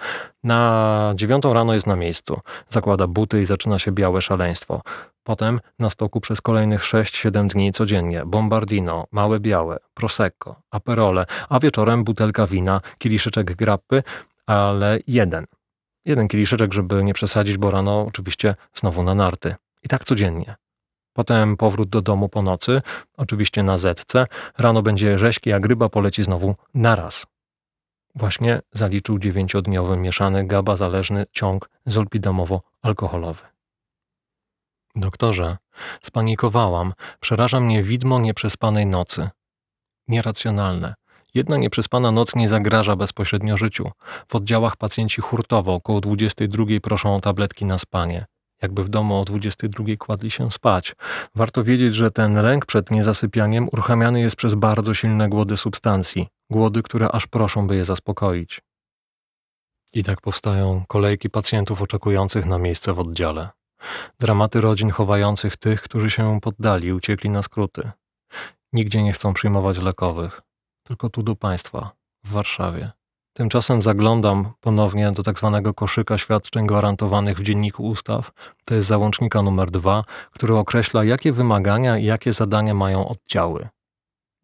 [0.45, 2.41] Na 9 rano jest na miejscu.
[2.69, 4.83] Zakłada buty i zaczyna się białe szaleństwo.
[5.25, 12.05] Potem na stoku przez kolejnych 6-7 dni codziennie bombardino, małe białe, prosecco, aperole, a wieczorem
[12.05, 14.03] butelka wina, kieliszeczek grappy,
[14.47, 15.47] ale jeden.
[16.05, 19.55] Jeden kieliszeczek, żeby nie przesadzić, bo rano oczywiście znowu na narty.
[19.83, 20.55] I tak codziennie.
[21.13, 22.83] Potem powrót do domu po nocy,
[23.17, 24.27] oczywiście na zetce.
[24.59, 27.27] Rano będzie rzeźki, a gryba poleci znowu naraz.
[28.15, 33.45] Właśnie zaliczył dziewięciodniowy mieszany GABA zależny ciąg zolpidamowo-alkoholowy.
[34.97, 35.57] Doktorze,
[36.03, 36.93] spanikowałam.
[37.21, 39.31] Przeraża mnie widmo nieprzespanej nocy.
[40.09, 40.95] Nieracjonalne.
[41.35, 43.91] Jedna nieprzespana noc nie zagraża bezpośrednio życiu.
[44.29, 48.27] W oddziałach pacjenci hurtowo około 22 proszą o tabletki na spanie.
[48.63, 50.97] Jakby w domu o 22 kładli się spać.
[51.35, 56.29] Warto wiedzieć, że ten lęk przed niezasypianiem uruchamiany jest przez bardzo silne głody substancji.
[56.51, 58.61] Głody, które aż proszą, by je zaspokoić.
[59.93, 63.49] I tak powstają kolejki pacjentów oczekujących na miejsce w oddziale.
[64.21, 67.91] Dramaty rodzin chowających tych, którzy się poddali, uciekli na skróty.
[68.73, 70.44] Nigdzie nie chcą przyjmować lekowych
[70.85, 71.91] tylko tu do państwa,
[72.25, 72.91] w Warszawie.
[73.37, 78.31] Tymczasem zaglądam ponownie do tak zwanego koszyka świadczeń gwarantowanych w Dzienniku Ustaw.
[78.65, 83.69] To jest załącznika numer dwa, który określa, jakie wymagania i jakie zadania mają oddziały.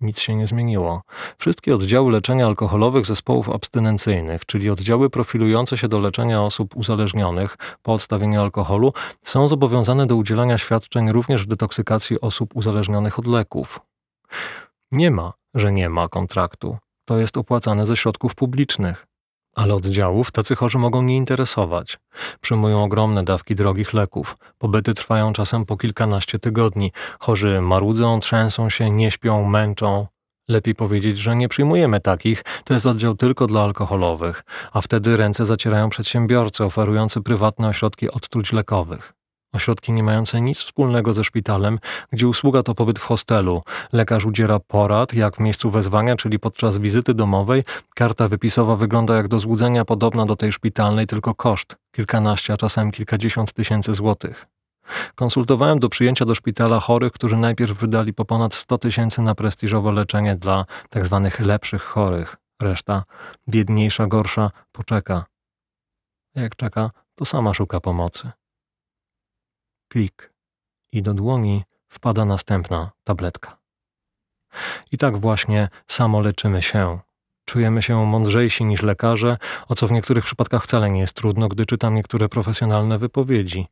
[0.00, 1.02] Nic się nie zmieniło.
[1.38, 7.94] Wszystkie oddziały leczenia alkoholowych zespołów abstynencyjnych, czyli oddziały profilujące się do leczenia osób uzależnionych po
[7.94, 8.92] odstawieniu alkoholu,
[9.24, 13.80] są zobowiązane do udzielania świadczeń również w detoksykacji osób uzależnionych od leków.
[14.92, 16.78] Nie ma że nie ma kontraktu.
[17.04, 19.06] To jest opłacane ze środków publicznych.
[19.54, 21.98] Ale oddziałów tacy chorzy mogą nie interesować.
[22.40, 24.36] Przyjmują ogromne dawki drogich leków.
[24.58, 26.92] Pobyty trwają czasem po kilkanaście tygodni.
[27.20, 30.06] Chorzy marudzą, trzęsą się, nie śpią, męczą.
[30.48, 35.46] Lepiej powiedzieć, że nie przyjmujemy takich, to jest oddział tylko dla alkoholowych, a wtedy ręce
[35.46, 39.19] zacierają przedsiębiorcy oferujący prywatne ośrodki odtruć lekowych.
[39.52, 41.78] Ośrodki nie mające nic wspólnego ze szpitalem,
[42.12, 43.62] gdzie usługa to pobyt w hostelu.
[43.92, 47.64] Lekarz udziela porad, jak w miejscu wezwania, czyli podczas wizyty domowej.
[47.94, 52.90] Karta wypisowa wygląda jak do złudzenia podobna do tej szpitalnej, tylko koszt kilkanaście, a czasem
[52.90, 54.46] kilkadziesiąt tysięcy złotych.
[55.14, 59.92] Konsultowałem do przyjęcia do szpitala chorych, którzy najpierw wydali po ponad 100 tysięcy na prestiżowe
[59.92, 62.36] leczenie dla tak zwanych lepszych chorych.
[62.62, 63.02] Reszta,
[63.48, 65.24] biedniejsza, gorsza, poczeka.
[66.34, 68.30] Jak czeka, to sama szuka pomocy.
[69.92, 70.32] Klik.
[70.92, 73.56] I do dłoni wpada następna tabletka.
[74.92, 76.98] I tak właśnie samo leczymy się.
[77.44, 79.36] Czujemy się mądrzejsi niż lekarze,
[79.68, 83.66] o co w niektórych przypadkach wcale nie jest trudno, gdy czytam niektóre profesjonalne wypowiedzi.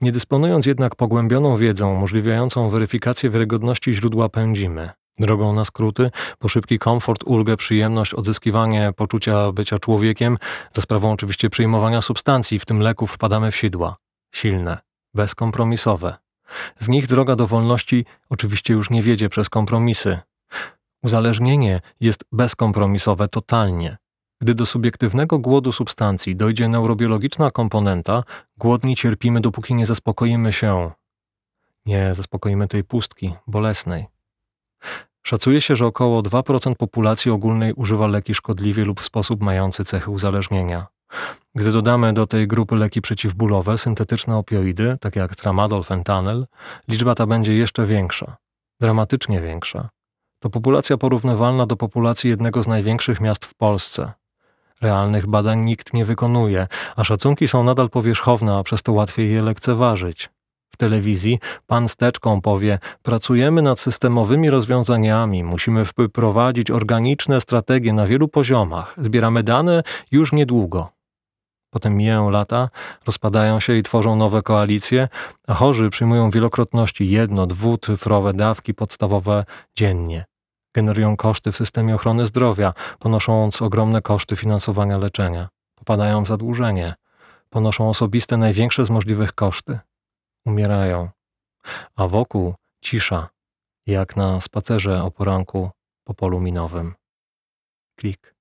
[0.00, 4.90] Nie dysponując jednak pogłębioną wiedzą umożliwiającą weryfikację wiarygodności źródła pędzimy.
[5.18, 10.38] Drogą na skróty, po szybki komfort, ulgę, przyjemność, odzyskiwanie poczucia bycia człowiekiem,
[10.72, 13.96] za sprawą oczywiście przyjmowania substancji, w tym leków, wpadamy w sidła.
[14.32, 14.78] Silne,
[15.14, 16.14] bezkompromisowe.
[16.78, 20.18] Z nich droga do wolności oczywiście już nie wiedzie przez kompromisy.
[21.02, 23.96] Uzależnienie jest bezkompromisowe totalnie.
[24.40, 28.22] Gdy do subiektywnego głodu substancji dojdzie neurobiologiczna komponenta,
[28.56, 30.90] głodni cierpimy, dopóki nie zaspokoimy się.
[31.86, 34.06] Nie zaspokoimy tej pustki, bolesnej.
[35.22, 40.10] Szacuje się, że około 2% populacji ogólnej używa leki szkodliwie lub w sposób mający cechy
[40.10, 40.86] uzależnienia.
[41.54, 46.46] Gdy dodamy do tej grupy leki przeciwbólowe, syntetyczne opioidy, takie jak tramadol, fentanyl,
[46.88, 48.36] liczba ta będzie jeszcze większa,
[48.80, 49.88] dramatycznie większa.
[50.38, 54.12] To populacja porównywalna do populacji jednego z największych miast w Polsce.
[54.80, 59.42] Realnych badań nikt nie wykonuje, a szacunki są nadal powierzchowne, a przez to łatwiej je
[59.42, 60.30] lekceważyć.
[60.74, 68.06] W telewizji pan z teczką powie: Pracujemy nad systemowymi rozwiązaniami, musimy wprowadzić organiczne strategie na
[68.06, 70.88] wielu poziomach, zbieramy dane już niedługo.
[71.74, 72.68] Potem mijają lata,
[73.06, 75.08] rozpadają się i tworzą nowe koalicje,
[75.46, 79.44] a chorzy przyjmują wielokrotności jedno, dwucyfrowe dawki podstawowe
[79.76, 80.24] dziennie.
[80.74, 85.48] Generują koszty w systemie ochrony zdrowia, ponosząc ogromne koszty finansowania leczenia.
[85.74, 86.94] Popadają w zadłużenie,
[87.50, 89.78] ponoszą osobiste największe z możliwych koszty.
[90.46, 91.08] Umierają,
[91.96, 93.28] a wokół cisza,
[93.86, 95.70] jak na spacerze o poranku
[96.04, 96.94] po polu minowym.
[97.96, 98.33] Klik.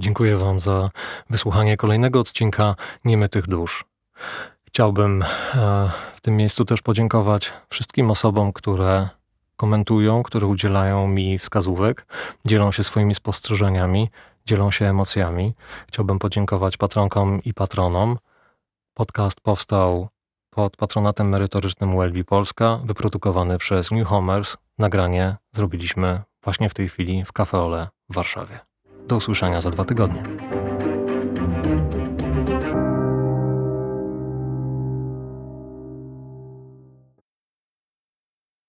[0.00, 0.90] Dziękuję Wam za
[1.30, 2.74] wysłuchanie kolejnego odcinka
[3.04, 3.84] Niemytych Dusz.
[4.64, 5.26] Chciałbym e,
[6.14, 9.08] w tym miejscu też podziękować wszystkim osobom, które
[9.56, 12.06] komentują, które udzielają mi wskazówek,
[12.44, 14.10] dzielą się swoimi spostrzeżeniami,
[14.46, 15.54] dzielą się emocjami.
[15.88, 18.18] Chciałbym podziękować patronkom i patronom.
[18.94, 20.08] Podcast powstał
[20.50, 24.56] pod patronatem merytorycznym Welby Polska, wyprodukowany przez New Homers.
[24.78, 28.67] Nagranie zrobiliśmy właśnie w tej chwili w Cafe Ole w Warszawie.
[29.08, 30.22] Do usłyszenia za dwa tygodnie.